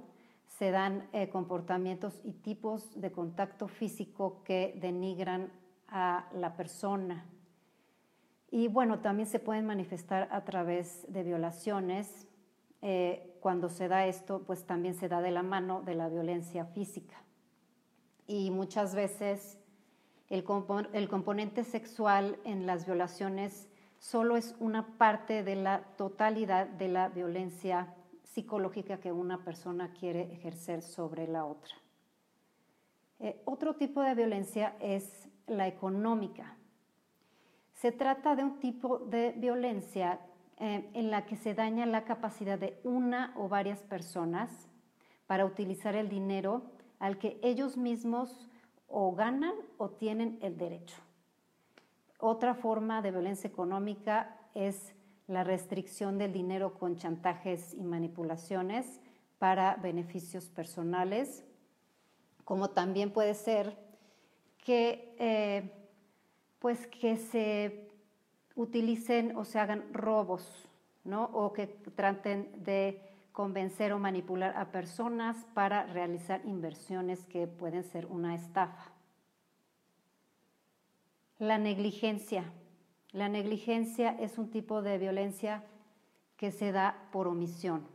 se 0.47 0.71
dan 0.71 1.09
eh, 1.12 1.29
comportamientos 1.29 2.21
y 2.24 2.33
tipos 2.33 3.00
de 3.00 3.12
contacto 3.12 3.67
físico 3.67 4.43
que 4.43 4.77
denigran 4.79 5.51
a 5.88 6.29
la 6.33 6.55
persona. 6.55 7.25
Y 8.51 8.67
bueno, 8.67 9.00
también 9.00 9.27
se 9.27 9.39
pueden 9.39 9.65
manifestar 9.65 10.29
a 10.31 10.45
través 10.45 11.05
de 11.12 11.24
violaciones. 11.24 12.27
Eh, 12.81 13.35
cuando 13.46 13.70
se 13.70 13.88
da 13.88 14.08
esto, 14.08 14.42
pues 14.42 14.66
también 14.66 14.96
se 14.96 15.08
da 15.08 15.22
de 15.22 15.30
la 15.30 15.44
mano 15.44 15.84
de 15.84 15.94
la 15.94 16.10
violencia 16.10 16.66
física 16.66 17.16
y 18.25 18.50
muchas 18.50 18.96
veces 18.96 19.60
el, 20.30 20.44
componente 20.44 21.64
sexual 21.64 22.40
en 22.44 22.66
las 22.66 22.88
violaciones 22.88 23.70
solo 24.00 24.36
es 24.36 24.56
una 24.60 24.98
parte 24.98 25.44
de 25.44 25.58
la 25.58 25.82
totalidad 25.96 26.66
de 26.66 26.88
la 26.88 27.10
violencia 27.10 27.94
psicológica 28.24 28.98
que 28.98 29.12
una 29.12 29.44
persona 29.44 29.94
quiere 29.94 30.34
ejercer 30.34 30.82
sobre 30.82 31.28
la 31.28 31.46
otra. 31.46 31.75
Eh, 33.20 33.40
otro 33.46 33.75
tipo 33.75 34.02
de 34.02 34.16
violencia 34.16 34.75
es 34.80 35.30
la 35.46 35.68
económica. 35.68 36.58
Se 37.75 37.92
trata 37.92 38.36
de 38.36 38.44
un 38.44 38.58
tipo 38.58 38.98
de 38.98 39.34
violencia 39.38 40.20
eh, 40.57 40.89
en 40.93 41.12
la 41.12 41.25
que 41.25 41.35
se 41.35 41.53
daña 41.53 41.85
la 41.85 42.05
capacidad 42.05 42.57
de 42.57 42.79
una 42.83 43.33
o 43.35 43.50
varias 43.50 43.83
personas 43.83 44.69
para 45.27 45.45
utilizar 45.45 45.95
el 45.95 46.09
dinero 46.09 46.71
al 47.00 47.17
que 47.17 47.39
ellos 47.43 47.77
mismos 47.77 48.50
o 48.88 49.13
ganan 49.13 49.53
o 49.77 49.89
tienen 49.89 50.39
el 50.41 50.57
derecho. 50.57 50.95
Otra 52.19 52.55
forma 52.55 53.01
de 53.01 53.12
violencia 53.12 53.50
económica 53.50 54.38
es 54.53 54.95
la 55.27 55.43
restricción 55.43 56.17
del 56.17 56.31
dinero 56.31 56.75
con 56.75 56.95
chantajes 56.95 57.74
y 57.74 57.83
manipulaciones 57.83 59.01
para 59.39 59.75
beneficios 59.75 60.50
personales, 60.50 61.43
como 62.43 62.69
también 62.69 63.12
puede 63.12 63.33
ser 63.33 63.77
que, 64.57 65.15
eh, 65.19 65.71
pues 66.59 66.88
que 66.88 67.17
se 67.17 67.85
utilicen 68.55 69.35
o 69.35 69.45
se 69.45 69.59
hagan 69.59 69.83
robos, 69.93 70.67
¿no? 71.03 71.25
o 71.33 71.53
que 71.53 71.67
traten 71.67 72.63
de 72.63 73.01
convencer 73.31 73.91
o 73.91 74.00
manipular 74.00 74.55
a 74.55 74.71
personas 74.71 75.35
para 75.53 75.85
realizar 75.88 76.41
inversiones 76.45 77.25
que 77.25 77.47
pueden 77.47 77.83
ser 77.83 78.05
una 78.05 78.33
estafa. 78.33 78.91
La 81.38 81.57
negligencia. 81.57 82.45
La 83.12 83.27
negligencia 83.27 84.12
es 84.19 84.38
un 84.38 84.50
tipo 84.50 84.81
de 84.81 84.97
violencia 84.97 85.63
que 86.38 86.51
se 86.51 86.71
da 86.71 87.07
por 87.12 87.27
omisión, 87.27 87.88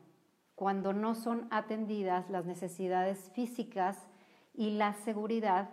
cuando 0.54 0.92
no 0.92 1.14
son 1.14 1.46
atendidas 1.50 2.28
las 2.28 2.44
necesidades 2.44 3.30
físicas 3.34 3.98
y 4.54 4.72
la 4.72 4.92
seguridad 4.92 5.70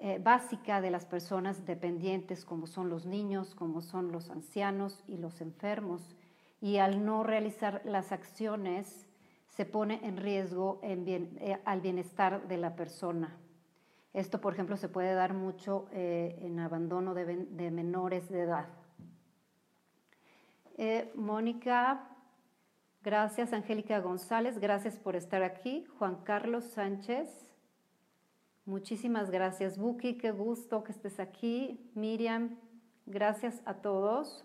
eh, 0.00 0.18
básica 0.22 0.80
de 0.80 0.90
las 0.90 1.06
personas 1.06 1.64
dependientes, 1.66 2.44
como 2.44 2.66
son 2.66 2.88
los 2.88 3.06
niños, 3.06 3.54
como 3.54 3.80
son 3.80 4.12
los 4.12 4.30
ancianos 4.30 5.02
y 5.06 5.16
los 5.16 5.40
enfermos, 5.40 6.14
y 6.60 6.78
al 6.78 7.04
no 7.04 7.22
realizar 7.22 7.82
las 7.84 8.12
acciones 8.12 9.06
se 9.48 9.64
pone 9.64 10.00
en 10.02 10.16
riesgo 10.16 10.80
eh, 10.82 11.60
al 11.64 11.80
bienestar 11.80 12.48
de 12.48 12.56
la 12.56 12.74
persona. 12.74 13.36
Esto, 14.12 14.40
por 14.40 14.52
ejemplo, 14.52 14.76
se 14.76 14.88
puede 14.88 15.12
dar 15.14 15.34
mucho 15.34 15.86
eh, 15.92 16.38
en 16.40 16.58
abandono 16.60 17.14
de, 17.14 17.70
menores 17.70 18.28
de 18.28 18.42
edad. 18.42 18.68
Eh, 20.76 21.10
Mónica, 21.16 22.08
gracias. 23.02 23.52
Angélica 23.52 23.98
González, 23.98 24.58
gracias 24.58 24.98
por 24.98 25.16
estar 25.16 25.42
aquí. 25.42 25.84
Juan 25.98 26.16
Carlos 26.22 26.64
Sánchez, 26.64 27.28
muchísimas 28.66 29.30
gracias. 29.30 29.78
Buki, 29.78 30.18
qué 30.18 30.30
gusto 30.30 30.84
que 30.84 30.92
estés 30.92 31.20
aquí. 31.20 31.90
Miriam, 31.94 32.58
gracias 33.06 33.62
a 33.64 33.74
todos. 33.74 34.44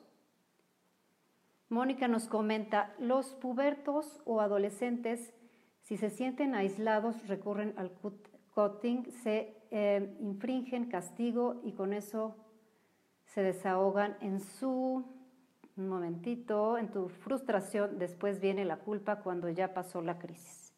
Mónica 1.70 2.08
nos 2.08 2.28
comenta, 2.28 2.96
los 2.98 3.28
pubertos 3.36 4.22
o 4.26 4.42
adolescentes, 4.42 5.34
si 5.84 5.98
se 5.98 6.10
sienten 6.10 6.56
aislados, 6.56 7.28
recurren 7.28 7.74
al 7.78 7.92
cutting, 8.56 9.12
se 9.12 9.56
eh, 9.70 10.18
infringen 10.20 10.90
castigo 10.90 11.62
y 11.64 11.74
con 11.74 11.94
eso 11.94 12.36
se 13.26 13.44
desahogan 13.44 14.18
en 14.22 14.40
su, 14.40 15.06
un 15.78 15.88
momentito, 15.88 16.80
en 16.80 16.90
tu 16.90 17.10
frustración, 17.10 18.00
después 18.00 18.40
viene 18.40 18.66
la 18.66 18.78
culpa 18.78 19.18
cuando 19.18 19.48
ya 19.50 19.74
pasó 19.76 20.02
la 20.02 20.18
crisis. 20.18 20.74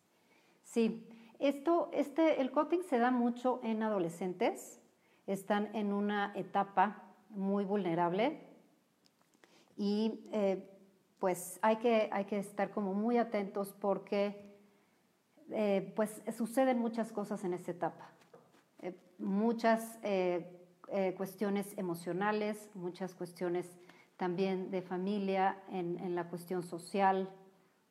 Sí, 0.63 1.07
esto, 1.41 1.89
este, 1.91 2.39
el 2.39 2.51
cutting 2.51 2.83
se 2.83 2.99
da 2.99 3.09
mucho 3.09 3.59
en 3.63 3.81
adolescentes, 3.81 4.79
están 5.25 5.75
en 5.75 5.91
una 5.91 6.31
etapa 6.35 7.03
muy 7.29 7.65
vulnerable 7.65 8.39
y 9.75 10.23
eh, 10.31 10.69
pues 11.17 11.57
hay 11.63 11.77
que, 11.77 12.09
hay 12.11 12.25
que 12.25 12.37
estar 12.37 12.69
como 12.69 12.93
muy 12.93 13.17
atentos 13.17 13.73
porque 13.73 14.55
eh, 15.49 15.91
pues 15.95 16.21
suceden 16.37 16.77
muchas 16.77 17.11
cosas 17.11 17.43
en 17.43 17.53
esta 17.53 17.71
etapa. 17.71 18.11
Eh, 18.79 18.95
muchas 19.17 19.97
cuestiones 21.15 21.75
emocionales, 21.77 22.69
muchas 22.75 23.15
cuestiones 23.15 23.79
también 24.17 24.69
de 24.69 24.81
familia, 24.81 25.57
en, 25.69 25.97
en, 25.99 26.15
la 26.15 26.27
cuestión 26.27 26.63
social, 26.63 27.29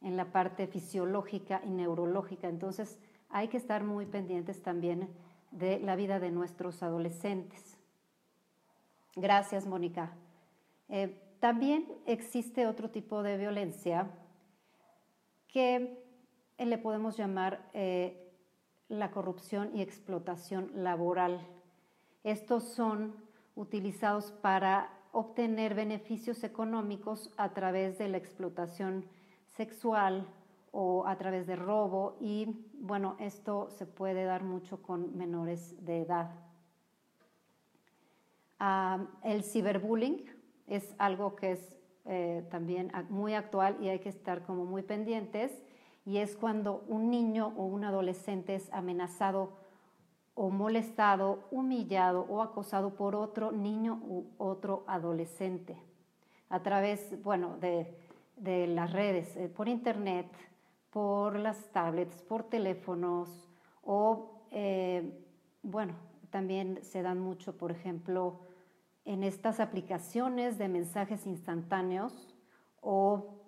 en 0.03 0.17
la 0.17 0.33
parte 0.33 0.67
fisiológica 0.67 1.63
y 1.65 1.71
neurológica. 1.71 2.47
Entonces 2.47 2.99
hay 3.31 3.49
que 3.49 3.57
estar 3.57 3.85
muy 3.85 4.07
pendientes 4.07 4.63
también 4.63 5.09
de 5.51 5.79
la 5.81 5.97
vida 5.97 6.21
de 6.21 6.31
nuestros 6.31 6.83
adolescentes. 6.83 7.79
Gracias, 9.17 9.67
Mónica. 9.67 10.13
También 11.41 11.87
existe 12.05 12.67
otro 12.67 12.91
tipo 12.91 13.23
de 13.23 13.39
violencia 13.39 14.11
que 15.49 15.99
eh, 16.59 16.67
le 16.67 16.77
podemos 16.77 17.17
llamar 17.17 17.71
eh, 17.73 18.31
la 18.89 19.11
corrupción 19.11 19.75
y 19.75 19.81
explotación 19.81 20.71
laboral. 20.75 21.41
Estos 22.25 22.65
son 22.65 23.17
utilizados 23.57 24.33
para 24.33 24.91
obtener 25.13 25.75
beneficios 25.75 26.45
económicos 26.45 27.33
a 27.39 27.55
través 27.55 27.97
de 27.97 28.09
la 28.09 28.19
explotación 28.19 29.07
sexual 29.57 30.27
o 30.73 31.07
a 31.07 31.17
través 31.17 31.47
de 31.47 31.57
robo 31.57 32.17
y 32.21 32.67
bueno, 32.75 33.17
esto 33.19 33.71
se 33.71 33.87
puede 33.87 34.25
dar 34.25 34.43
mucho 34.43 34.83
con 34.83 35.17
menores 35.17 35.85
de 35.85 36.03
edad. 36.03 36.31
Ah, 38.59 39.07
el 39.23 39.43
ciberbullying 39.43 40.25
es 40.67 40.95
algo 40.99 41.35
que 41.35 41.53
es 41.53 41.77
eh, 42.05 42.47
también 42.51 42.93
muy 43.09 43.35
actual 43.35 43.77
y 43.81 43.89
hay 43.89 43.99
que 43.99 44.09
estar 44.09 44.43
como 44.45 44.65
muy 44.65 44.83
pendientes 44.83 45.63
y 46.05 46.19
es 46.19 46.37
cuando 46.37 46.85
un 46.89 47.11
niño 47.11 47.53
o 47.57 47.65
un 47.65 47.85
adolescente 47.85 48.55
es 48.55 48.73
amenazado 48.73 49.53
o 50.35 50.51
molestado, 50.51 51.45
humillado 51.51 52.27
o 52.29 52.43
acosado 52.43 52.95
por 52.95 53.15
otro 53.15 53.53
niño 53.53 54.01
u 54.07 54.25
otro 54.39 54.85
adolescente 54.87 55.77
a 56.51 56.63
través, 56.63 57.23
bueno, 57.23 57.57
de, 57.59 57.87
las 58.67 58.93
redes, 58.93 59.37
eh, 59.37 59.49
por 59.49 59.69
internet, 59.69 60.27
por 60.91 61.39
las 61.39 61.71
tablets, 61.73 62.23
por 62.23 62.45
teléfonos 62.45 63.49
o, 63.83 64.43
eh, 64.51 65.25
bueno, 65.63 65.95
también 66.31 66.81
se 66.83 67.03
dan 67.03 67.21
mucho, 67.21 67.57
por 67.57 67.71
ejemplo, 67.71 68.41
en 69.05 69.23
estas 69.23 69.61
aplicaciones 69.61 70.59
de 70.59 70.69
mensajes 70.69 71.27
instantáneos 71.27 72.37
o 72.81 73.41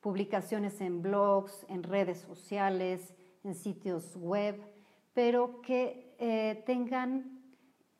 publicaciones 0.00 0.80
en 0.80 1.02
blogs, 1.02 1.66
en 1.68 1.82
redes 1.82 2.18
sociales, 2.18 3.14
en 3.44 3.54
sitios 3.54 4.16
web, 4.16 4.60
pero 5.14 5.60
que 5.62 6.14
eh, 6.18 6.62
tengan 6.66 7.40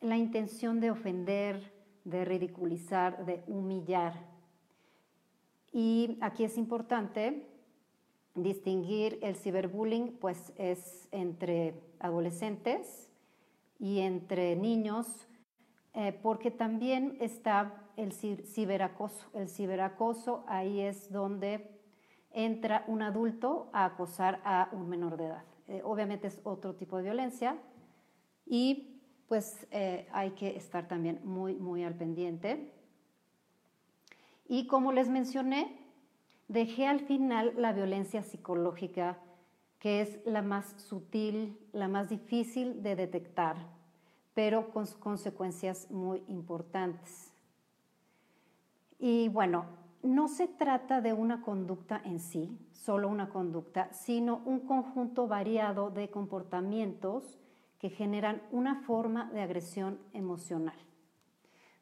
la 0.00 0.16
intención 0.16 0.80
de 0.80 0.90
ofender, 0.90 1.72
de 2.04 2.24
ridiculizar, 2.24 3.24
de 3.24 3.42
humillar. 3.46 4.14
Y 5.72 6.18
aquí 6.20 6.44
es 6.44 6.58
importante 6.58 7.46
distinguir 8.36 9.18
el 9.22 9.36
ciberbullying, 9.36 10.18
pues 10.18 10.52
es 10.56 11.08
entre 11.10 11.74
adolescentes 11.98 13.10
y 13.78 14.00
entre 14.00 14.56
niños 14.56 15.26
eh, 15.98 16.12
porque 16.22 16.50
también 16.50 17.16
está 17.20 17.82
el 17.96 18.12
ciberacoso. 18.12 19.26
El 19.32 19.48
ciberacoso 19.48 20.44
ahí 20.46 20.80
es 20.80 21.10
donde 21.10 21.70
entra 22.32 22.84
un 22.86 23.00
adulto 23.00 23.70
a 23.72 23.86
acosar 23.86 24.42
a 24.44 24.68
un 24.72 24.90
menor 24.90 25.16
de 25.16 25.24
edad. 25.24 25.44
Eh, 25.68 25.80
obviamente 25.82 26.26
es 26.26 26.38
otro 26.44 26.74
tipo 26.74 26.98
de 26.98 27.04
violencia 27.04 27.56
y 28.44 29.00
pues 29.26 29.66
eh, 29.70 30.06
hay 30.12 30.32
que 30.32 30.54
estar 30.56 30.86
también 30.86 31.20
muy, 31.24 31.54
muy 31.54 31.82
al 31.82 31.94
pendiente. 31.94 32.74
Y 34.46 34.66
como 34.66 34.92
les 34.92 35.08
mencioné, 35.08 35.85
dejé 36.48 36.86
al 36.86 37.00
final 37.00 37.54
la 37.56 37.72
violencia 37.72 38.22
psicológica, 38.22 39.18
que 39.78 40.00
es 40.00 40.18
la 40.24 40.42
más 40.42 40.74
sutil, 40.80 41.58
la 41.72 41.88
más 41.88 42.08
difícil 42.08 42.82
de 42.82 42.96
detectar 42.96 43.76
pero 44.36 44.70
con 44.70 44.84
consecuencias 45.00 45.90
muy 45.90 46.22
importantes. 46.28 47.32
Y 48.98 49.30
bueno, 49.30 49.64
no 50.02 50.28
se 50.28 50.46
trata 50.46 51.00
de 51.00 51.14
una 51.14 51.40
conducta 51.40 52.02
en 52.04 52.20
sí, 52.20 52.54
solo 52.70 53.08
una 53.08 53.30
conducta, 53.30 53.90
sino 53.94 54.42
un 54.44 54.60
conjunto 54.60 55.26
variado 55.26 55.88
de 55.88 56.10
comportamientos 56.10 57.38
que 57.78 57.88
generan 57.88 58.42
una 58.52 58.82
forma 58.82 59.30
de 59.32 59.40
agresión 59.40 59.98
emocional, 60.12 60.76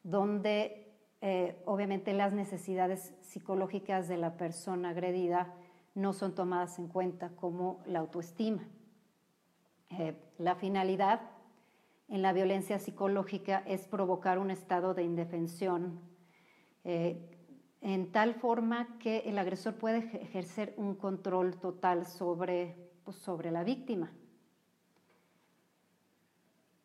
donde 0.03 0.84
eh, 1.27 1.59
obviamente 1.65 2.13
las 2.13 2.33
necesidades 2.33 3.11
psicológicas 3.21 4.07
de 4.07 4.15
la 4.15 4.37
persona 4.37 4.89
agredida 4.89 5.55
no 5.95 6.13
son 6.13 6.35
tomadas 6.35 6.77
en 6.77 6.87
cuenta 6.87 7.29
como 7.29 7.81
la 7.87 7.97
autoestima. 7.97 8.61
Eh, 9.89 10.15
la 10.37 10.53
finalidad 10.53 11.21
en 12.09 12.21
la 12.21 12.31
violencia 12.31 12.77
psicológica 12.77 13.63
es 13.65 13.87
provocar 13.87 14.37
un 14.37 14.51
estado 14.51 14.93
de 14.93 15.01
indefensión 15.01 15.99
eh, 16.83 17.17
en 17.81 18.11
tal 18.11 18.35
forma 18.35 18.99
que 18.99 19.23
el 19.25 19.39
agresor 19.39 19.77
puede 19.77 20.21
ejercer 20.21 20.75
un 20.77 20.93
control 20.93 21.57
total 21.59 22.05
sobre, 22.05 22.75
pues, 23.03 23.17
sobre 23.17 23.49
la 23.49 23.63
víctima. 23.63 24.11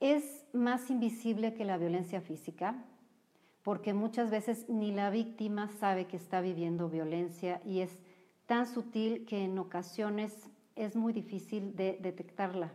Es 0.00 0.46
más 0.54 0.88
invisible 0.88 1.52
que 1.52 1.66
la 1.66 1.76
violencia 1.76 2.22
física 2.22 2.86
porque 3.62 3.92
muchas 3.92 4.30
veces 4.30 4.68
ni 4.68 4.92
la 4.92 5.10
víctima 5.10 5.68
sabe 5.78 6.06
que 6.06 6.16
está 6.16 6.40
viviendo 6.40 6.88
violencia 6.88 7.60
y 7.64 7.80
es 7.80 7.90
tan 8.46 8.66
sutil 8.66 9.26
que 9.26 9.44
en 9.44 9.58
ocasiones 9.58 10.48
es 10.76 10.96
muy 10.96 11.12
difícil 11.12 11.76
de 11.76 11.98
detectarla. 12.00 12.72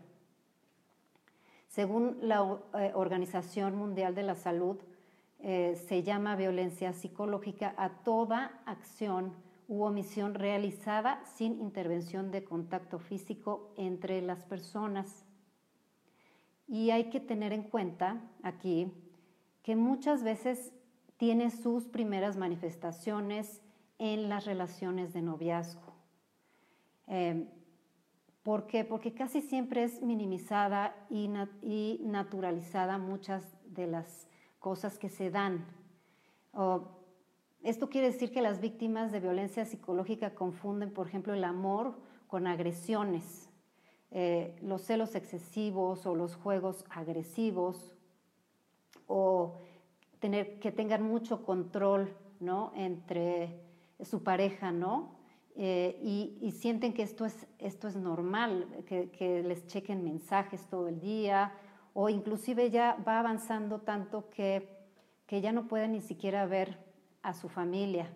Según 1.68 2.18
la 2.22 2.60
eh, 2.76 2.92
Organización 2.94 3.76
Mundial 3.76 4.16
de 4.16 4.24
la 4.24 4.36
Salud, 4.36 4.78
eh, 5.40 5.76
se 5.88 6.04
llama 6.04 6.36
violencia 6.36 6.94
psicológica 6.94 7.74
a 7.78 7.90
toda 8.04 8.62
acción 8.66 9.34
u 9.68 9.84
omisión 9.84 10.36
realizada 10.36 11.22
sin 11.26 11.60
intervención 11.60 12.32
de 12.32 12.44
contacto 12.44 13.00
físico 13.00 13.74
entre 13.76 14.22
las 14.22 14.44
personas. 14.44 15.26
Y 16.68 16.92
hay 16.92 17.10
que 17.10 17.20
tener 17.20 17.52
en 17.52 17.64
cuenta 17.64 18.22
aquí 18.44 18.92
que 19.66 19.76
muchas 19.76 20.22
veces 20.22 20.72
tiene 21.18 21.50
sus 21.50 21.88
primeras 21.88 22.38
manifestaciones 22.38 23.64
en 23.98 24.30
las 24.30 24.46
relaciones 24.46 25.12
de 25.12 25.24
noviazgo. 25.24 25.96
Eh, 27.08 27.48
¿Por 28.44 28.68
qué? 28.68 28.86
Porque 28.86 29.16
casi 29.16 29.42
siempre 29.42 29.84
es 29.84 30.04
minimizada 30.04 30.96
y, 31.10 31.28
naturalizada 32.04 33.00
muchas 33.00 33.58
de 33.66 33.88
las 33.88 34.28
cosas 34.60 35.00
que 35.00 35.10
se 35.10 35.32
dan. 35.32 35.66
esto 37.64 37.90
quiere 37.90 38.12
decir 38.12 38.32
que 38.32 38.44
las 38.44 38.62
víctimas 38.62 39.12
de 39.12 39.20
violencia 39.20 39.66
psicológica 39.66 40.36
confunden, 40.36 40.94
por 40.94 41.08
ejemplo, 41.08 41.34
el 41.34 41.44
amor 41.44 41.98
con 42.28 42.46
agresiones, 42.46 43.50
eh, 44.12 44.56
los 44.62 44.84
celos 44.84 45.16
excesivos 45.16 46.06
o 46.06 46.14
los 46.14 46.36
juegos 46.36 46.86
agresivos, 46.92 47.95
o 49.08 49.62
tener, 50.20 50.60
que 50.60 50.72
tengan 50.72 51.04
mucho 51.04 51.44
control 51.44 52.16
¿no? 52.40 52.72
entre 52.76 53.62
su 54.04 54.24
pareja, 54.24 54.72
¿no? 54.72 55.16
Eh, 55.58 55.98
y, 56.42 56.52
sienten 56.52 56.94
que 56.94 57.04
esto 57.04 57.26
es, 57.26 57.48
esto 57.60 57.88
es 57.88 57.96
normal, 57.96 58.68
que, 58.86 59.42
les 59.42 59.66
chequen 59.68 60.04
mensajes 60.04 60.68
todo 60.68 60.90
el 60.90 61.00
día, 61.00 61.54
o 61.94 62.10
inclusive 62.10 62.70
ya 62.70 62.98
va 63.08 63.20
avanzando 63.20 63.80
tanto 63.80 64.30
que, 64.30 64.68
que 65.26 65.40
ya 65.40 65.54
no 65.54 65.68
pueden 65.68 65.94
ni 65.94 66.02
siquiera 66.02 66.46
ver 66.46 66.78
a 67.22 67.34
su 67.34 67.48
familia. 67.48 68.12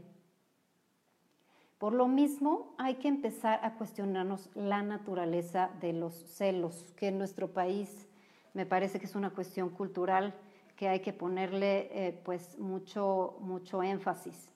Por 1.78 1.94
lo 1.94 2.10
mismo, 2.10 2.76
hay 2.78 2.96
que 2.96 3.08
empezar 3.08 3.62
a 3.64 3.76
cuestionarnos 3.76 4.50
la 4.54 4.84
naturaleza 4.84 5.70
de 5.80 5.94
los 5.94 6.14
celos, 6.14 6.92
que 6.98 7.08
en 7.08 7.18
nuestro 7.18 7.54
país 7.54 8.06
me 8.54 8.66
parece 8.66 9.00
que 9.00 9.06
es 9.06 9.16
una 9.16 9.30
cuestión 9.30 9.70
cultural 9.70 10.36
que 10.80 10.88
hay 10.88 11.02
que 11.02 11.12
ponerle 11.12 11.90
eh, 11.92 12.22
pues 12.24 12.58
mucho, 12.58 13.36
mucho 13.42 13.84
énfasis. 13.84 14.54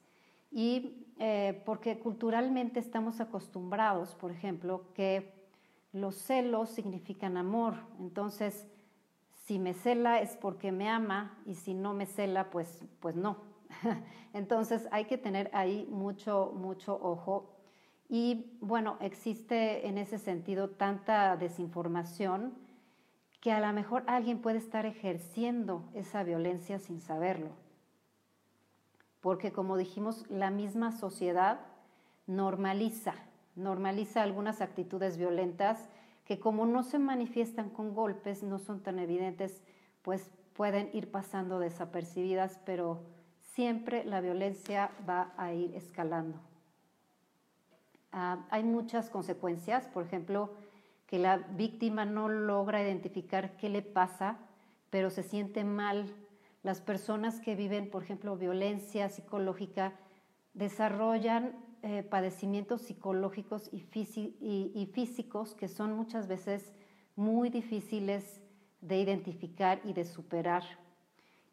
Y 0.52 1.06
eh, 1.20 1.62
porque 1.66 2.00
culturalmente 2.00 2.80
estamos 2.80 3.20
acostumbrados, 3.20 4.16
por 4.16 4.32
ejemplo, 4.32 4.86
que 4.94 5.34
los 5.92 6.16
celos 6.16 6.70
significan 6.70 7.36
amor. 7.36 7.74
Entonces, 8.00 8.66
si 9.34 9.60
me 9.60 9.74
cela 9.74 10.22
es 10.22 10.38
porque 10.38 10.72
me 10.72 10.88
ama 10.88 11.38
y 11.46 11.56
si 11.56 11.74
no 11.74 11.94
me 11.94 12.06
cela, 12.06 12.50
pues, 12.52 12.86
pues 13.02 13.18
no. 13.18 13.36
Entonces 14.32 14.88
hay 14.92 15.04
que 15.04 15.18
tener 15.18 15.52
ahí 15.52 15.86
mucho, 15.92 16.54
mucho 16.56 16.98
ojo. 17.04 17.50
Y 18.08 18.58
bueno, 18.62 18.96
existe 19.02 19.86
en 19.90 19.98
ese 19.98 20.20
sentido 20.20 20.70
tanta 20.70 21.36
desinformación 21.36 22.54
que 23.44 23.52
a 23.52 23.60
lo 23.60 23.74
mejor 23.74 24.04
alguien 24.08 24.40
puede 24.40 24.58
estar 24.58 24.86
ejerciendo 24.86 25.84
esa 25.94 26.24
violencia 26.24 26.80
sin 26.80 27.02
saberlo 27.02 27.52
porque 29.24 29.54
como 29.54 29.78
dijimos, 29.78 30.26
la 30.30 30.52
misma 30.52 30.92
sociedad 30.92 31.62
normaliza, 32.28 33.16
normaliza 33.56 34.22
algunas 34.22 34.60
actitudes 34.60 35.18
violentas 35.18 35.88
que 36.26 36.42
como 36.42 36.66
no 36.66 36.84
se 36.84 37.00
manifiestan 37.00 37.70
con 37.70 37.96
golpes, 37.96 38.44
no 38.44 38.60
son 38.60 38.82
tan 38.82 39.00
evidentes, 39.00 39.64
pues 40.02 40.30
pueden 40.54 40.90
ir 40.92 41.10
pasando 41.10 41.60
desapercibidas, 41.60 42.60
pero 42.66 43.00
siempre 43.54 44.04
la 44.04 44.20
violencia 44.20 44.92
va 45.08 45.32
a 45.38 45.54
ir 45.54 45.74
escalando. 45.74 46.38
Ah, 48.12 48.46
hay 48.50 48.66
muchas 48.66 49.10
consecuencias, 49.10 49.88
por 49.88 50.04
ejemplo, 50.04 50.52
que 51.14 51.20
la 51.20 51.38
víctima 51.38 52.06
no 52.06 52.28
logra 52.28 52.82
identificar 52.82 53.56
qué 53.58 53.70
le 53.70 53.84
pasa, 53.84 54.40
pero 54.90 55.12
se 55.12 55.22
siente 55.22 55.64
mal 55.64 56.12
las 56.64 56.82
personas 56.82 57.40
que 57.40 57.54
viven, 57.54 57.92
por 57.92 58.02
ejemplo, 58.02 58.36
violencia 58.36 59.08
psicológica, 59.10 59.94
desarrollan 60.56 61.56
eh, 61.84 62.02
padecimientos 62.02 62.82
psicológicos 62.82 63.70
y, 63.72 64.88
físicos 64.92 65.54
que 65.54 65.68
son 65.68 65.94
muchas 65.94 66.28
veces 66.28 66.74
muy 67.16 67.52
difíciles 67.52 68.42
de 68.82 69.00
identificar 69.00 69.82
y 69.84 69.94
de 69.94 70.06
superar. 70.06 70.64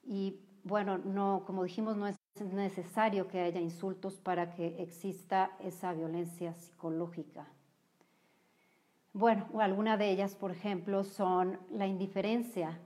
Y 0.02 0.40
bueno, 0.64 0.96
no, 0.96 1.42
como 1.44 1.64
dijimos, 1.64 1.98
no 1.98 2.06
es 2.06 2.16
necesario 2.40 3.28
que 3.28 3.40
haya 3.40 3.60
insultos 3.60 4.14
para 4.20 4.54
que 4.54 4.82
exista 4.82 5.50
esa 5.60 5.92
violencia 5.92 6.54
psicológica. 6.54 7.46
Bueno, 9.12 9.48
alguna 9.58 9.96
de 9.96 10.08
ellas, 10.08 10.36
por 10.36 10.52
ejemplo, 10.52 11.02
son 11.02 11.58
la 11.68 11.88
indiferencia, 11.88 12.78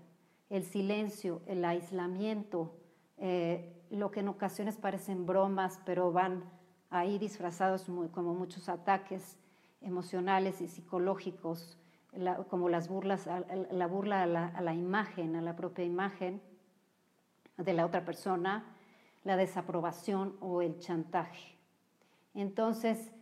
el 0.49 0.65
silencio, 0.65 1.43
el 1.47 1.63
aislamiento, 1.67 2.79
eh, 3.19 3.85
lo 3.91 4.11
que 4.11 4.21
en 4.21 4.29
ocasiones 4.29 4.79
parecen 4.79 5.27
bromas, 5.27 5.81
pero 5.85 6.13
van 6.13 6.45
ahí 6.89 7.19
disfrazados 7.19 7.85
como 8.11 8.33
muchos 8.33 8.71
ataques 8.71 9.37
emocionales 9.83 10.63
y 10.63 10.69
psicológicos, 10.69 11.77
como 12.49 12.71
las 12.71 12.89
burlas, 12.89 13.29
la 13.71 13.87
burla 13.87 14.23
a 14.23 14.27
la, 14.27 14.47
a 14.47 14.63
la 14.63 14.73
imagen, 14.73 15.37
a 15.37 15.43
la 15.43 15.57
propia 15.57 15.85
imagen 15.85 16.41
de 17.59 17.73
la 17.75 17.85
otra 17.85 18.05
persona, 18.07 18.65
la 19.25 19.37
desaprobación 19.37 20.37
o 20.41 20.63
el 20.63 20.79
chantaje. 20.79 21.59
Entonces, 22.33 23.13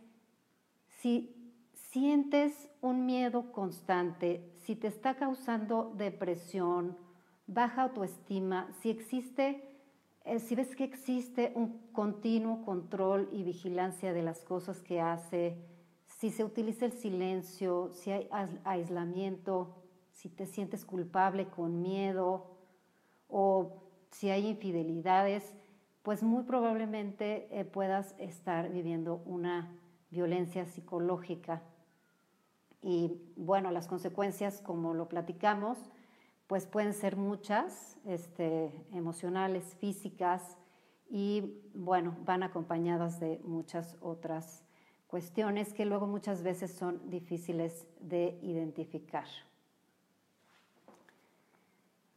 si 0.87 1.42
sientes 1.93 2.71
un 2.81 3.05
miedo 3.05 3.51
constante, 3.51 4.51
si 4.63 4.75
te 4.75 4.87
está 4.87 5.15
causando 5.15 5.93
depresión, 5.95 6.97
baja 7.45 7.83
autoestima, 7.83 8.67
si 8.81 8.89
existe, 8.89 9.63
eh, 10.25 10.39
si 10.39 10.55
ves 10.55 10.75
que 10.75 10.85
existe 10.85 11.51
un 11.53 11.77
continuo 11.91 12.65
control 12.65 13.29
y 13.31 13.43
vigilancia 13.43 14.11
de 14.11 14.23
las 14.23 14.43
cosas 14.43 14.81
que 14.81 15.01
hace, 15.01 15.55
si 16.07 16.31
se 16.31 16.43
utiliza 16.43 16.87
el 16.87 16.93
silencio, 16.93 17.91
si 17.93 18.09
hay 18.09 18.27
aislamiento, 18.63 19.75
si 20.09 20.29
te 20.29 20.47
sientes 20.47 20.85
culpable 20.85 21.45
con 21.45 21.83
miedo 21.83 22.57
o 23.27 23.83
si 24.09 24.31
hay 24.31 24.47
infidelidades, 24.47 25.53
pues 26.01 26.23
muy 26.23 26.41
probablemente 26.41 27.47
eh, 27.51 27.65
puedas 27.65 28.15
estar 28.17 28.71
viviendo 28.71 29.21
una 29.27 29.77
violencia 30.09 30.65
psicológica. 30.65 31.61
Y 32.83 33.17
bueno, 33.35 33.71
las 33.71 33.87
consecuencias, 33.87 34.61
como 34.61 34.93
lo 34.93 35.07
platicamos, 35.07 35.77
pues 36.47 36.67
pueden 36.67 36.93
ser 36.93 37.15
muchas, 37.15 37.97
este, 38.05 38.71
emocionales, 38.91 39.75
físicas, 39.79 40.57
y 41.09 41.61
bueno, 41.73 42.15
van 42.25 42.43
acompañadas 42.43 43.19
de 43.19 43.39
muchas 43.43 43.97
otras 44.01 44.63
cuestiones 45.07 45.71
que 45.73 45.85
luego 45.85 46.07
muchas 46.07 46.41
veces 46.41 46.71
son 46.73 47.09
difíciles 47.09 47.85
de 47.99 48.39
identificar. 48.41 49.27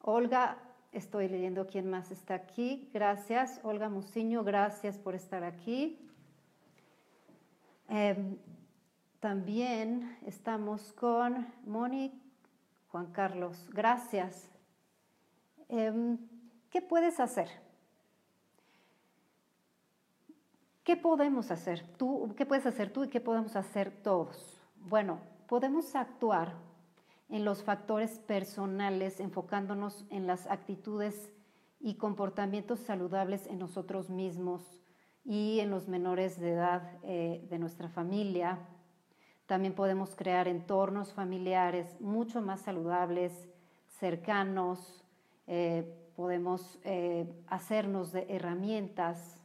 Olga, 0.00 0.56
estoy 0.92 1.28
leyendo 1.28 1.66
quién 1.66 1.90
más 1.90 2.10
está 2.10 2.34
aquí. 2.34 2.88
Gracias, 2.94 3.60
Olga 3.64 3.90
Musiño, 3.90 4.44
gracias 4.44 4.98
por 4.98 5.14
estar 5.14 5.44
aquí. 5.44 5.98
Em, 7.88 8.38
también 9.20 10.18
estamos 10.26 10.92
con 10.92 11.46
Mónica 11.64 12.16
Juan 12.88 13.12
Carlos, 13.12 13.68
gracias. 13.72 14.50
Em, 15.68 16.18
¿Qué 16.70 16.80
puedes 16.80 17.20
hacer? 17.20 17.48
¿Qué 20.82 20.96
podemos 20.96 21.50
hacer? 21.50 21.86
¿Tú, 21.96 22.32
¿Qué 22.36 22.46
puedes 22.46 22.64
hacer 22.64 22.92
tú 22.92 23.04
y 23.04 23.08
qué 23.08 23.20
podemos 23.20 23.56
hacer 23.56 23.90
todos? 24.02 24.60
Bueno, 24.76 25.18
podemos 25.46 25.94
actuar 25.94 26.54
en 27.28 27.44
los 27.44 27.62
factores 27.62 28.18
personales, 28.20 29.20
enfocándonos 29.20 30.06
en 30.10 30.26
las 30.26 30.46
actitudes 30.46 31.32
y 31.80 31.96
comportamientos 31.96 32.80
saludables 32.80 33.46
en 33.46 33.58
nosotros 33.58 34.10
mismos 34.10 34.80
y 35.24 35.60
en 35.60 35.70
los 35.70 35.88
menores 35.88 36.38
de 36.38 36.52
edad 36.52 36.98
eh, 37.02 37.44
de 37.50 37.58
nuestra 37.58 37.88
familia. 37.88 38.58
También 39.46 39.74
podemos 39.74 40.16
crear 40.16 40.48
entornos 40.48 41.12
familiares 41.12 42.00
mucho 42.00 42.42
más 42.42 42.60
saludables, 42.60 43.48
cercanos. 43.86 45.04
Eh, 45.46 45.84
podemos 46.16 46.78
eh, 46.84 47.32
hacernos 47.46 48.12
de 48.12 48.26
herramientas, 48.28 49.40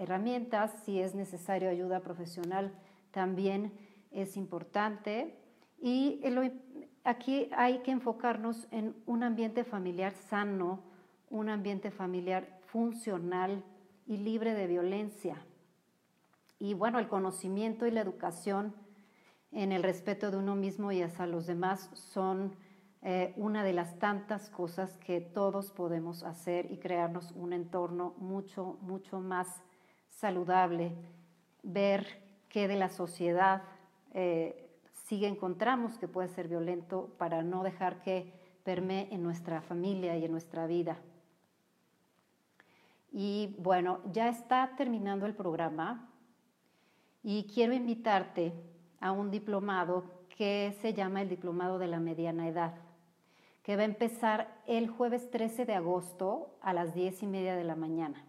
herramientas, 0.00 0.72
si 0.84 1.00
es 1.00 1.14
necesario 1.14 1.68
ayuda 1.68 2.00
profesional, 2.00 2.72
también 3.10 3.72
es 4.10 4.38
importante. 4.38 5.36
Y 5.80 6.22
aquí 7.04 7.50
hay 7.54 7.80
que 7.80 7.90
enfocarnos 7.90 8.68
en 8.70 8.94
un 9.04 9.22
ambiente 9.22 9.64
familiar 9.64 10.14
sano, 10.14 10.80
un 11.28 11.48
ambiente 11.50 11.90
familiar 11.90 12.60
funcional 12.66 13.62
y 14.06 14.16
libre 14.18 14.54
de 14.54 14.66
violencia. 14.66 15.36
Y 16.62 16.74
bueno, 16.74 17.00
el 17.00 17.08
conocimiento 17.08 17.88
y 17.88 17.90
la 17.90 18.02
educación 18.02 18.72
en 19.50 19.72
el 19.72 19.82
respeto 19.82 20.30
de 20.30 20.36
uno 20.36 20.54
mismo 20.54 20.92
y 20.92 21.02
hacia 21.02 21.26
los 21.26 21.48
demás 21.48 21.90
son 21.92 22.54
eh, 23.02 23.34
una 23.36 23.64
de 23.64 23.72
las 23.72 23.98
tantas 23.98 24.48
cosas 24.48 24.96
que 24.98 25.20
todos 25.20 25.72
podemos 25.72 26.22
hacer 26.22 26.70
y 26.70 26.78
crearnos 26.78 27.32
un 27.32 27.52
entorno 27.52 28.14
mucho, 28.18 28.78
mucho 28.80 29.18
más 29.18 29.48
saludable. 30.08 30.92
Ver 31.64 32.22
qué 32.48 32.68
de 32.68 32.76
la 32.76 32.90
sociedad 32.90 33.64
eh, 34.12 34.70
sigue 34.92 35.26
encontramos 35.26 35.98
que 35.98 36.06
puede 36.06 36.28
ser 36.28 36.46
violento 36.46 37.12
para 37.18 37.42
no 37.42 37.64
dejar 37.64 38.02
que 38.02 38.32
permee 38.62 39.08
en 39.10 39.24
nuestra 39.24 39.62
familia 39.62 40.16
y 40.16 40.26
en 40.26 40.30
nuestra 40.30 40.68
vida. 40.68 40.96
Y 43.10 43.56
bueno, 43.58 43.98
ya 44.12 44.28
está 44.28 44.76
terminando 44.76 45.26
el 45.26 45.34
programa 45.34 46.08
y 47.22 47.44
quiero 47.44 47.72
invitarte 47.72 48.52
a 49.00 49.12
un 49.12 49.30
diplomado 49.30 50.04
que 50.36 50.76
se 50.80 50.94
llama 50.94 51.22
el 51.22 51.28
Diplomado 51.28 51.78
de 51.78 51.86
la 51.86 52.00
Mediana 52.00 52.48
Edad, 52.48 52.74
que 53.62 53.76
va 53.76 53.82
a 53.82 53.86
empezar 53.86 54.60
el 54.66 54.88
jueves 54.88 55.30
13 55.30 55.64
de 55.66 55.74
agosto 55.74 56.58
a 56.62 56.72
las 56.72 56.94
10 56.94 57.22
y 57.22 57.26
media 57.26 57.54
de 57.54 57.64
la 57.64 57.76
mañana. 57.76 58.24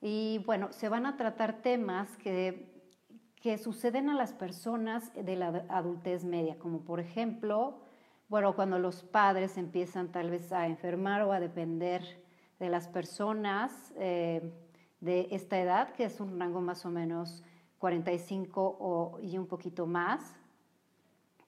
Y 0.00 0.42
bueno, 0.44 0.72
se 0.72 0.88
van 0.88 1.06
a 1.06 1.16
tratar 1.16 1.62
temas 1.62 2.08
que 2.18 3.58
suceden 3.58 4.10
a 4.10 4.14
las 4.14 4.32
personas 4.32 5.12
de 5.14 5.36
la 5.36 5.64
adultez 5.68 6.24
media, 6.24 6.58
como 6.58 6.80
por 6.80 7.00
ejemplo, 7.00 7.78
bueno, 8.28 8.56
cuando 8.56 8.78
los 8.78 9.02
padres 9.02 9.56
empiezan 9.58 10.10
tal 10.10 10.30
vez 10.30 10.50
a 10.50 10.66
enfermar 10.66 11.22
o 11.22 11.32
a 11.32 11.40
depender 11.40 12.24
de 12.58 12.68
las 12.68 12.88
personas 12.88 13.92
eh, 13.96 14.52
de 15.00 15.28
esta 15.30 15.60
edad, 15.60 15.92
que 15.92 16.04
es 16.04 16.20
un 16.20 16.40
rango 16.40 16.60
más 16.60 16.84
o 16.86 16.90
menos 16.90 17.44
45 17.84 18.78
o, 18.80 19.18
y 19.20 19.36
un 19.36 19.46
poquito 19.46 19.84
más. 19.84 20.34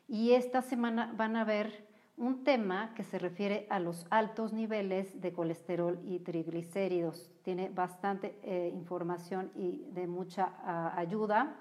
Y 0.08 0.32
esta 0.34 0.62
semana 0.62 1.14
van 1.16 1.36
a 1.36 1.46
ver 1.46 1.88
un 2.18 2.44
tema 2.44 2.94
que 2.96 3.04
se 3.04 3.18
refiere 3.18 3.66
a 3.70 3.80
los 3.80 4.06
altos 4.10 4.52
niveles 4.52 5.22
de 5.22 5.32
colesterol 5.32 6.00
y 6.04 6.20
triglicéridos. 6.20 7.32
Tiene 7.44 7.70
bastante 7.70 8.38
eh, 8.44 8.70
información 8.74 9.52
y 9.56 9.86
de 9.94 10.06
mucha 10.06 10.54
ah, 10.64 10.94
ayuda. 10.98 11.56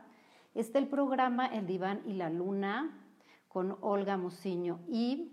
Está 0.54 0.78
el 0.78 0.88
programa 0.88 1.46
El 1.46 1.66
Diván 1.66 2.02
y 2.04 2.14
la 2.14 2.28
Luna 2.28 3.04
con 3.58 3.76
Olga 3.80 4.16
Muciño 4.16 4.78
y 4.88 5.32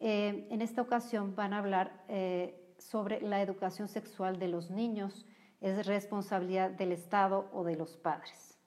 eh, 0.00 0.48
en 0.50 0.60
esta 0.60 0.82
ocasión 0.82 1.36
van 1.36 1.52
a 1.52 1.58
hablar 1.58 2.02
eh, 2.08 2.74
sobre 2.78 3.20
la 3.20 3.40
educación 3.42 3.86
sexual 3.86 4.40
de 4.40 4.48
los 4.48 4.72
niños. 4.72 5.24
Es 5.60 5.86
responsabilidad 5.86 6.72
del 6.72 6.90
Estado 6.90 7.48
o 7.52 7.62
de 7.62 7.76
los 7.76 7.96
padres. 7.96 8.58